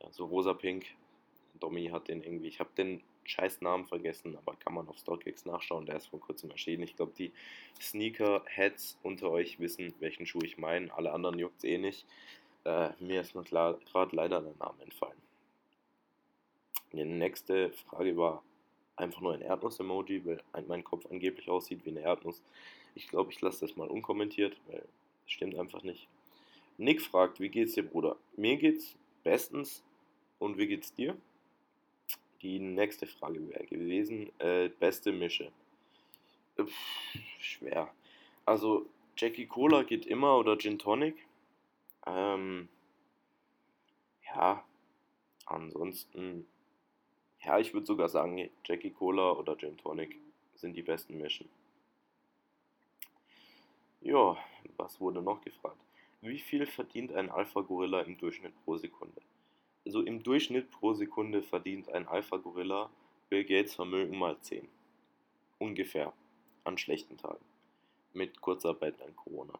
[0.00, 0.86] Ja, so rosa-pink.
[1.60, 5.44] Domi hat den irgendwie, ich habe den scheiß Namen vergessen, aber kann man auf StockX
[5.44, 6.82] nachschauen, der ist vor kurzem erschienen.
[6.82, 7.32] Ich glaube, die
[7.80, 10.92] Sneaker-Heads unter euch wissen, welchen Schuh ich meine.
[10.94, 12.06] Alle anderen juckt es eh nicht.
[12.64, 13.78] Äh, mir ist nur gerade
[14.12, 15.20] leider der Name entfallen.
[16.92, 18.42] Die nächste Frage war
[18.96, 22.42] einfach nur ein Erdnuss-Emoji, weil mein Kopf angeblich aussieht wie eine Erdnuss.
[22.94, 26.08] Ich glaube, ich lasse das mal unkommentiert, weil das stimmt einfach nicht.
[26.78, 28.16] Nick fragt, wie geht's dir, Bruder?
[28.36, 29.84] Mir geht's bestens.
[30.38, 31.16] Und wie geht's dir?
[32.42, 35.50] Die nächste Frage wäre gewesen, äh, beste Mische.
[36.56, 36.72] Pff,
[37.40, 37.92] schwer.
[38.44, 38.86] Also,
[39.16, 41.26] Jackie Cola geht immer oder Gin Tonic.
[42.06, 42.68] Ähm,
[44.24, 44.64] ja,
[45.46, 46.46] ansonsten,
[47.40, 50.16] ja, ich würde sogar sagen, Jackie Cola oder Gin Tonic
[50.54, 51.48] sind die besten Mischen.
[54.00, 54.36] Ja,
[54.76, 55.78] was wurde noch gefragt?
[56.20, 59.20] Wie viel verdient ein Alpha-Gorilla im Durchschnitt pro Sekunde?
[59.88, 62.90] Also im Durchschnitt pro Sekunde verdient ein Alpha-Gorilla
[63.30, 64.68] Bill Gates Vermögen mal 10.
[65.58, 66.12] Ungefähr.
[66.64, 67.42] An schlechten Tagen.
[68.12, 69.58] Mit Kurzarbeit an Corona.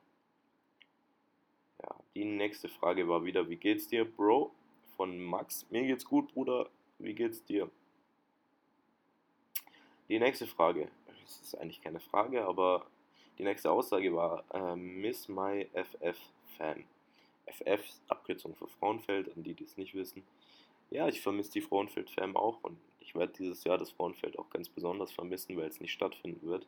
[1.83, 4.53] Ja, die nächste Frage war wieder, wie geht's dir, Bro?
[4.99, 5.65] Von Max.
[5.71, 6.69] Mir geht's gut, Bruder.
[6.99, 7.71] Wie geht's dir?
[10.11, 10.91] Die nächste Frage.
[11.07, 12.85] Das ist eigentlich keine Frage, aber
[13.39, 16.19] die nächste Aussage war äh, Miss My FF
[16.59, 16.85] Fan.
[17.53, 20.23] FF, Abkürzung für Frauenfeld, an die, die es nicht wissen.
[20.91, 24.69] Ja, ich vermisse die Frauenfeld-Fam auch und ich werde dieses Jahr das Frauenfeld auch ganz
[24.69, 26.67] besonders vermissen, weil es nicht stattfinden wird.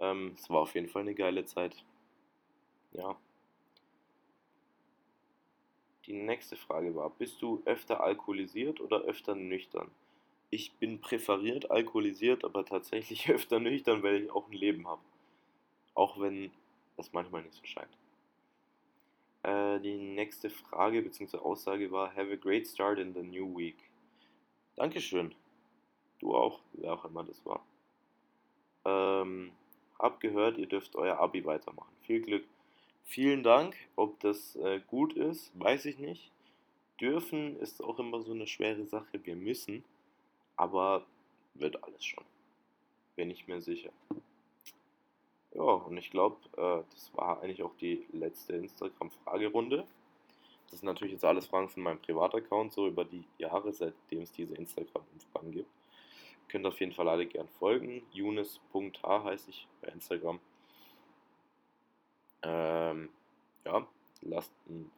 [0.00, 1.84] Ähm, es war auf jeden Fall eine geile Zeit.
[2.92, 3.16] Ja.
[6.06, 9.90] Die nächste Frage war, bist du öfter alkoholisiert oder öfter nüchtern?
[10.50, 15.02] Ich bin präferiert alkoholisiert, aber tatsächlich öfter nüchtern, weil ich auch ein Leben habe.
[15.94, 16.50] Auch wenn
[16.96, 17.96] das manchmal nicht so scheint.
[19.44, 21.36] Äh, die nächste Frage bzw.
[21.36, 23.76] Aussage war: Have a great start in the new week.
[24.76, 25.34] Dankeschön.
[26.18, 27.62] Du auch, wer auch immer das war.
[28.86, 29.52] Ähm,
[29.98, 31.92] hab gehört, ihr dürft euer Abi weitermachen.
[32.02, 32.44] Viel Glück.
[33.04, 33.76] Vielen Dank.
[33.96, 36.30] Ob das äh, gut ist, weiß ich nicht.
[36.98, 39.20] Dürfen ist auch immer so eine schwere Sache.
[39.24, 39.84] Wir müssen,
[40.56, 41.04] aber
[41.52, 42.24] wird alles schon.
[43.14, 43.92] Bin ich mir sicher.
[45.54, 49.86] Ja, und ich glaube, äh, das war eigentlich auch die letzte Instagram-Fragerunde.
[50.68, 54.32] Das sind natürlich jetzt alles Fragen von meinem Privataccount, so über die Jahre, seitdem es
[54.32, 55.70] diese Instagram-Umfragen gibt.
[55.70, 58.02] Ihr könnt auf jeden Fall alle gern folgen.
[58.12, 60.40] Younes.h heiße ich bei Instagram.
[62.42, 63.10] Ähm,
[63.64, 63.86] ja,
[64.22, 64.90] lasst ein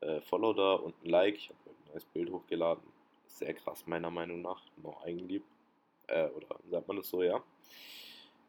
[0.00, 1.36] äh, Follow da und ein Like.
[1.36, 2.82] Ich habe ein neues Bild hochgeladen.
[3.26, 4.60] Sehr krass, meiner Meinung nach.
[4.82, 5.44] Noch Eigenlieb.
[6.08, 7.40] Äh, oder sagt man das so, ja.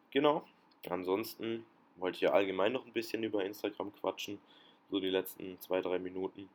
[0.10, 0.43] Genau.
[0.90, 1.66] Ansonsten
[1.98, 4.40] wollte ich ja allgemein noch ein bisschen über Instagram quatschen,
[4.90, 6.50] so die letzten zwei, drei Minuten.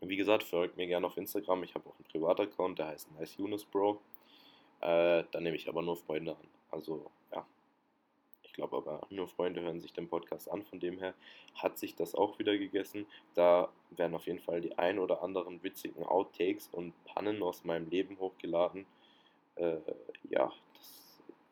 [0.00, 1.62] Wie gesagt, folgt mir gerne auf Instagram.
[1.62, 4.00] Ich habe auch einen Privataccount, der heißt NiceUnisBro.
[4.80, 6.48] Äh, da nehme ich aber nur Freunde an.
[6.70, 7.46] Also, ja.
[8.42, 10.64] Ich glaube aber, nur Freunde hören sich den Podcast an.
[10.64, 11.14] Von dem her
[11.54, 13.06] hat sich das auch wieder gegessen.
[13.34, 17.88] Da werden auf jeden Fall die ein oder anderen witzigen Outtakes und Pannen aus meinem
[17.90, 18.86] Leben hochgeladen.
[19.56, 19.76] Äh,
[20.30, 20.50] ja,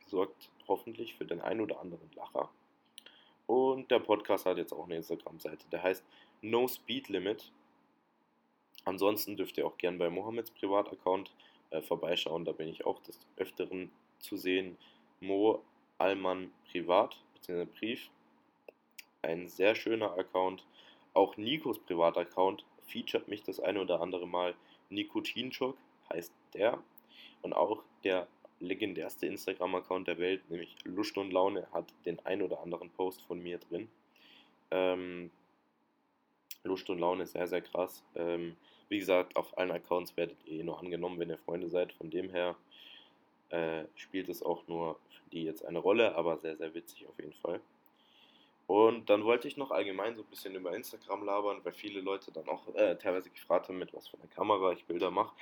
[0.09, 2.51] sorgt hoffentlich für den ein oder anderen Lacher.
[3.47, 6.05] Und der Podcast hat jetzt auch eine Instagram-Seite, der heißt
[6.43, 7.51] No Speed Limit.
[8.85, 11.31] Ansonsten dürft ihr auch gern bei Mohammeds Privataccount
[11.71, 14.77] äh, vorbeischauen, da bin ich auch des Öfteren zu sehen.
[15.21, 15.63] Mo
[15.99, 17.65] Alman Privat, bzw.
[17.65, 18.11] Brief.
[19.23, 20.65] Ein sehr schöner Account.
[21.13, 24.55] Auch Nikos Privataccount featuret mich das eine oder andere Mal.
[24.91, 25.77] Nikotinchock
[26.13, 26.79] heißt der.
[27.43, 28.29] Und auch der
[28.61, 33.41] legendärste Instagram-Account der Welt, nämlich Lust und Laune, hat den ein oder anderen Post von
[33.41, 33.89] mir drin.
[34.71, 35.31] Ähm,
[36.65, 38.03] Lust und Laune ist sehr, sehr krass.
[38.15, 38.57] Ähm,
[38.89, 41.93] wie gesagt, auf allen Accounts werdet ihr eh nur angenommen, wenn ihr Freunde seid.
[41.93, 42.57] Von dem her
[43.51, 47.19] äh, spielt es auch nur für die jetzt eine Rolle, aber sehr, sehr witzig auf
[47.19, 47.61] jeden Fall.
[48.67, 52.31] Und dann wollte ich noch allgemein so ein bisschen über Instagram labern, weil viele Leute
[52.33, 55.33] dann auch äh, teilweise gefragt haben, mit was für einer Kamera ich Bilder mache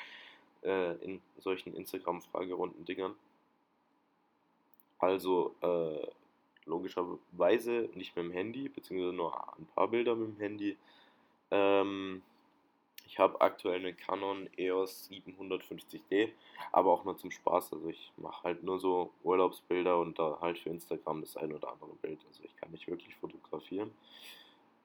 [0.67, 3.15] äh, in solchen Instagram-Fragerunden-Dingern.
[4.99, 6.07] Also äh,
[6.65, 10.77] logischerweise nicht mit dem Handy, beziehungsweise nur ein paar Bilder mit dem Handy.
[11.51, 12.23] Ähm,
[13.07, 16.31] ich habe aktuell eine Canon EOS 750D,
[16.73, 17.73] aber auch nur zum Spaß.
[17.73, 21.71] Also ich mache halt nur so Urlaubsbilder und da halt für Instagram das ein oder
[21.73, 22.19] andere Bild.
[22.29, 23.93] Also ich kann nicht wirklich fotografieren.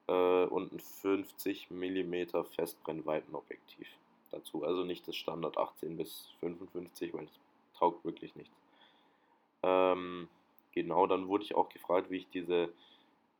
[0.07, 3.87] Äh, und ein 50 mm Festbrennweitenobjektiv
[4.31, 4.63] dazu.
[4.63, 7.39] Also nicht das Standard 18 bis 55, weil das
[7.77, 8.55] taugt wirklich nichts.
[9.63, 10.27] Ähm,
[10.71, 12.69] genau, dann wurde ich auch gefragt, wie ich diese,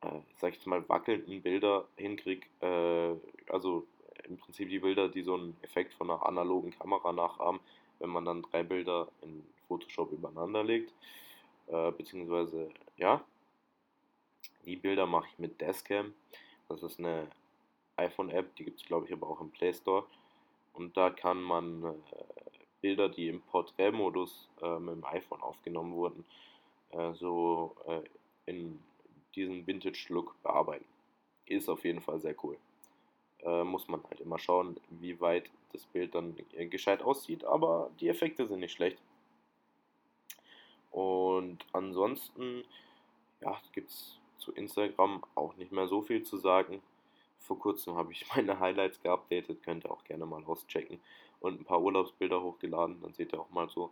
[0.02, 2.46] äh, sag ich mal, wackelnden Bilder hinkriege.
[2.60, 3.86] Äh, also
[4.24, 7.60] im Prinzip die Bilder, die so einen Effekt von einer analogen Kamera nachahmen,
[7.98, 10.92] wenn man dann drei Bilder in Photoshop übereinander legt.
[11.66, 13.24] Äh, beziehungsweise, ja,
[14.64, 16.14] die Bilder mache ich mit Dashcam.
[16.68, 17.28] Das ist eine
[17.96, 20.04] iPhone-App, die gibt es glaube ich aber auch im Play Store.
[20.72, 21.92] Und da kann man äh,
[22.80, 26.24] Bilder, die im Porträtmodus äh, mit dem iPhone aufgenommen wurden,
[26.90, 28.02] äh, so äh,
[28.50, 28.82] in
[29.34, 30.84] diesen Vintage-Look bearbeiten.
[31.46, 32.56] Ist auf jeden Fall sehr cool.
[33.40, 36.36] Äh, muss man halt immer schauen, wie weit das Bild dann
[36.70, 38.98] gescheit aussieht, aber die Effekte sind nicht schlecht.
[40.90, 42.64] Und ansonsten,
[43.40, 46.82] ja, gibt es zu Instagram auch nicht mehr so viel zu sagen.
[47.42, 51.00] Vor kurzem habe ich meine Highlights geupdatet, könnt ihr auch gerne mal auschecken
[51.40, 53.00] und ein paar Urlaubsbilder hochgeladen.
[53.02, 53.90] Dann seht ihr auch mal so,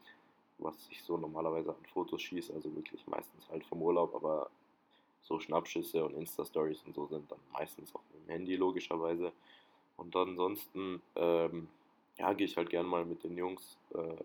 [0.59, 2.53] was ich so normalerweise an Fotos schieße.
[2.53, 4.51] Also wirklich meistens halt vom Urlaub, aber
[5.23, 9.33] so Schnappschüsse und Insta-Stories und so sind dann meistens auch mit dem Handy logischerweise.
[9.97, 11.69] Und ansonsten, ähm,
[12.19, 14.25] ja, gehe ich halt gern mal mit den Jungs, äh,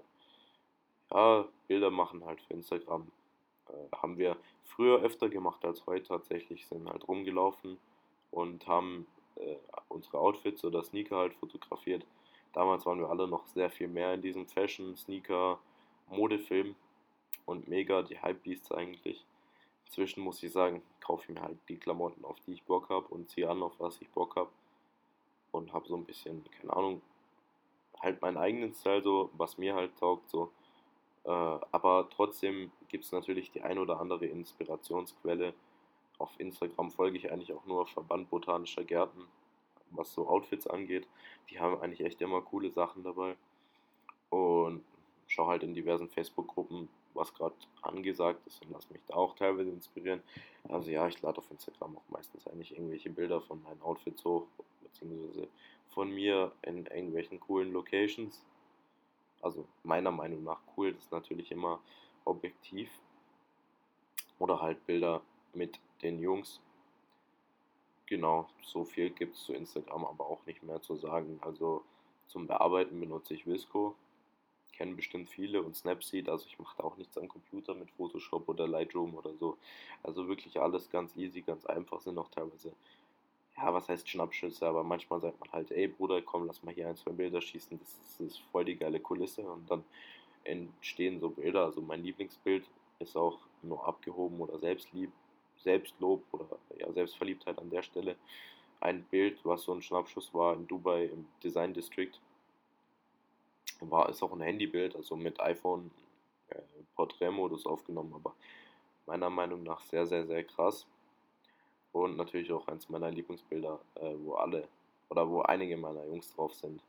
[1.12, 3.08] ja, Bilder machen halt für Instagram.
[3.70, 7.78] Äh, haben wir früher öfter gemacht als heute tatsächlich, sind halt rumgelaufen
[8.32, 9.06] und haben
[9.36, 9.58] äh,
[9.90, 12.06] unsere Outfits oder Sneaker halt fotografiert.
[12.54, 15.60] Damals waren wir alle noch sehr viel mehr in diesem Fashion, Sneaker,
[16.10, 16.76] Modefilm
[17.46, 19.26] und mega die Hypebeasts eigentlich.
[19.86, 23.08] Inzwischen muss ich sagen, kaufe ich mir halt die Klamotten, auf die ich Bock habe
[23.08, 24.50] und ziehe an, auf was ich Bock habe.
[25.52, 27.02] Und habe so ein bisschen, keine Ahnung,
[28.02, 30.52] halt meinen eigenen Style so, was mir halt taugt so.
[31.24, 35.54] Äh, aber trotzdem gibt es natürlich die ein oder andere Inspirationsquelle.
[36.18, 39.26] Auf Instagram folge ich eigentlich auch nur Verband Botanischer Gärten,
[39.92, 41.08] was so Outfits angeht.
[41.50, 43.36] Die haben eigentlich echt immer coole Sachen dabei.
[44.30, 44.84] Und
[45.28, 49.70] schaue halt in diversen Facebook-Gruppen, was gerade angesagt ist und lasse mich da auch teilweise
[49.70, 50.22] inspirieren.
[50.70, 54.48] Also ja, ich lade auf Instagram auch meistens eigentlich irgendwelche Bilder von meinen Outfits hoch,
[54.82, 55.48] beziehungsweise
[55.90, 58.44] von mir in irgendwelchen coolen Locations.
[59.42, 61.80] Also meiner Meinung nach cool, das ist natürlich immer
[62.26, 62.90] objektiv.
[64.40, 65.22] Oder halt Bilder
[65.54, 66.62] mit den Jungs.
[68.08, 71.40] Genau, so viel gibt es zu Instagram aber auch nicht mehr zu sagen.
[71.42, 71.84] Also
[72.28, 73.96] zum Bearbeiten benutze ich Visco,
[74.74, 78.48] kennen bestimmt viele und Snapseed, also ich mache da auch nichts am Computer mit Photoshop
[78.48, 79.58] oder Lightroom oder so.
[80.04, 82.74] Also wirklich alles ganz easy, ganz einfach, sind auch teilweise,
[83.58, 86.90] ja, was heißt Schnappschüsse, aber manchmal sagt man halt, ey Bruder, komm, lass mal hier
[86.90, 89.84] ein, zwei Bilder schießen, das ist, das ist voll die geile Kulisse und dann
[90.44, 91.66] entstehen so Bilder.
[91.66, 92.66] Also mein Lieblingsbild
[93.00, 95.12] ist auch nur abgehoben oder Selbstlieb,
[95.66, 96.46] Selbstlob oder
[96.78, 98.16] ja, Selbstverliebtheit an der Stelle.
[98.80, 102.12] Ein Bild, was so ein Schnappschuss war in Dubai im Design District
[103.82, 105.92] war, ist auch ein Handybild, also mit iPhone
[106.50, 106.62] äh,
[106.96, 108.34] Porträtmodus aufgenommen, aber
[109.06, 110.88] meiner Meinung nach sehr, sehr, sehr krass.
[111.92, 114.68] Und natürlich auch eins meiner Lieblingsbilder, äh, wo alle
[115.10, 116.82] oder wo einige meiner Jungs drauf sind.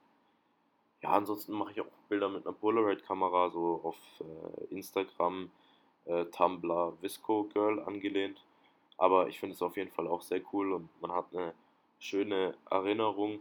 [1.03, 5.51] Ja, ansonsten mache ich auch Bilder mit einer Polaroid-Kamera, so auf äh, Instagram,
[6.07, 8.43] äh, Tumblr, Visco Girl angelehnt.
[8.99, 11.53] Aber ich finde es auf jeden Fall auch sehr cool und man hat eine
[11.99, 13.41] schöne Erinnerung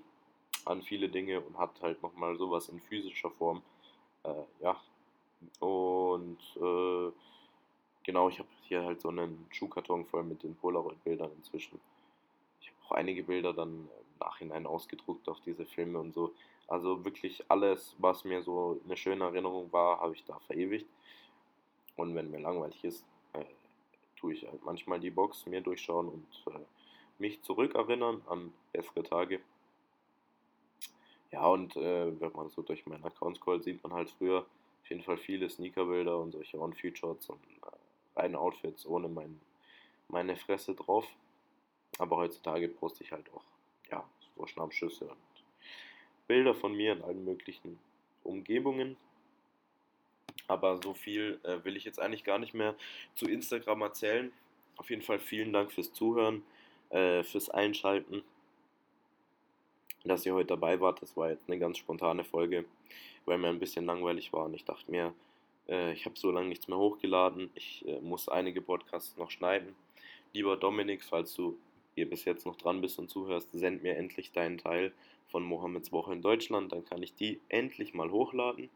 [0.66, 3.62] an viele Dinge und hat halt nochmal sowas in physischer Form.
[4.24, 4.76] Äh, ja.
[5.60, 7.12] Und äh,
[8.04, 11.80] genau, ich habe hier halt so einen Schuhkarton voll mit den Polaroid-Bildern inzwischen.
[12.62, 16.34] Ich habe auch einige Bilder dann im Nachhinein ausgedruckt auf diese Filme und so.
[16.68, 20.88] Also wirklich alles, was mir so eine schöne Erinnerung war, habe ich da verewigt.
[21.96, 23.46] Und wenn mir langweilig ist, äh,
[24.16, 26.60] tue ich halt manchmal die Box mir durchschauen und äh,
[27.18, 29.40] mich zurückerinnern an bessere Tage.
[31.32, 34.90] Ja, und äh, wenn man so durch meinen Account scrollt, sieht man halt früher auf
[34.90, 39.40] jeden Fall viele Sneakerbilder und solche On-Feed-Shots und äh, reine Outfits ohne mein,
[40.08, 41.08] meine Fresse drauf.
[41.98, 43.44] Aber heutzutage poste ich halt auch,
[43.90, 45.18] ja, so Schnappschüsse und
[46.28, 47.80] Bilder von mir in allen möglichen
[48.24, 48.98] Umgebungen.
[50.48, 52.76] Aber so viel äh, will ich jetzt eigentlich gar nicht mehr
[53.16, 54.32] zu Instagram erzählen.
[54.78, 56.44] Auf jeden Fall vielen Dank fürs Zuhören,
[56.90, 58.24] äh, fürs Einschalten,
[60.04, 61.02] dass ihr heute dabei wart.
[61.02, 62.66] Das war jetzt eine ganz spontane Folge,
[63.26, 65.14] weil mir ein bisschen langweilig war und ich dachte mir,
[65.68, 67.50] äh, ich habe so lange nichts mehr hochgeladen.
[67.56, 69.76] Ich äh, muss einige Podcasts noch schneiden.
[70.34, 71.58] Lieber Dominik, falls du
[71.96, 74.92] hier bis jetzt noch dran bist und zuhörst, send mir endlich deinen Teil
[75.30, 76.72] von Mohammeds Woche in Deutschland.
[76.72, 78.70] Dann kann ich die endlich mal hochladen.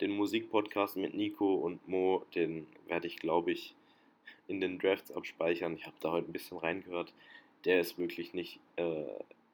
[0.00, 3.74] Den Musikpodcast mit Nico und Mo, den werde ich, glaube ich,
[4.50, 5.74] in den Drafts abspeichern.
[5.74, 7.12] Ich habe da heute ein bisschen reingehört.
[7.64, 9.04] Der ist wirklich nicht äh,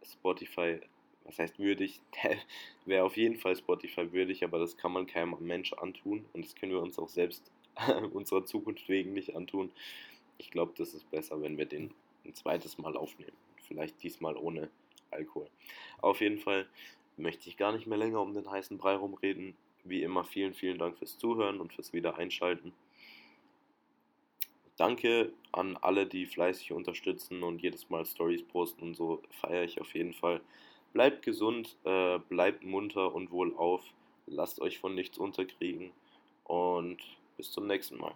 [0.04, 0.80] Spotify
[1.26, 2.36] was heißt würdig, der
[2.84, 6.54] wäre auf jeden Fall Spotify würdig, aber das kann man keinem Mensch antun und das
[6.54, 7.50] können wir uns auch selbst
[8.12, 9.70] unserer Zukunft wegen nicht antun.
[10.38, 11.92] Ich glaube, das ist besser, wenn wir den
[12.24, 13.36] ein zweites Mal aufnehmen.
[13.66, 14.70] Vielleicht diesmal ohne
[15.10, 15.48] Alkohol.
[16.00, 16.66] Auf jeden Fall
[17.16, 19.56] möchte ich gar nicht mehr länger um den heißen Brei rumreden.
[19.84, 22.72] Wie immer vielen, vielen Dank fürs Zuhören und fürs Wiedereinschalten.
[24.76, 29.80] Danke an alle, die fleißig unterstützen und jedes Mal Stories posten und so feiere ich
[29.80, 30.40] auf jeden Fall.
[30.92, 33.82] Bleibt gesund, äh, bleibt munter und wohlauf.
[34.26, 35.92] Lasst euch von nichts unterkriegen
[36.44, 36.98] und
[37.36, 38.14] bis zum nächsten Mal.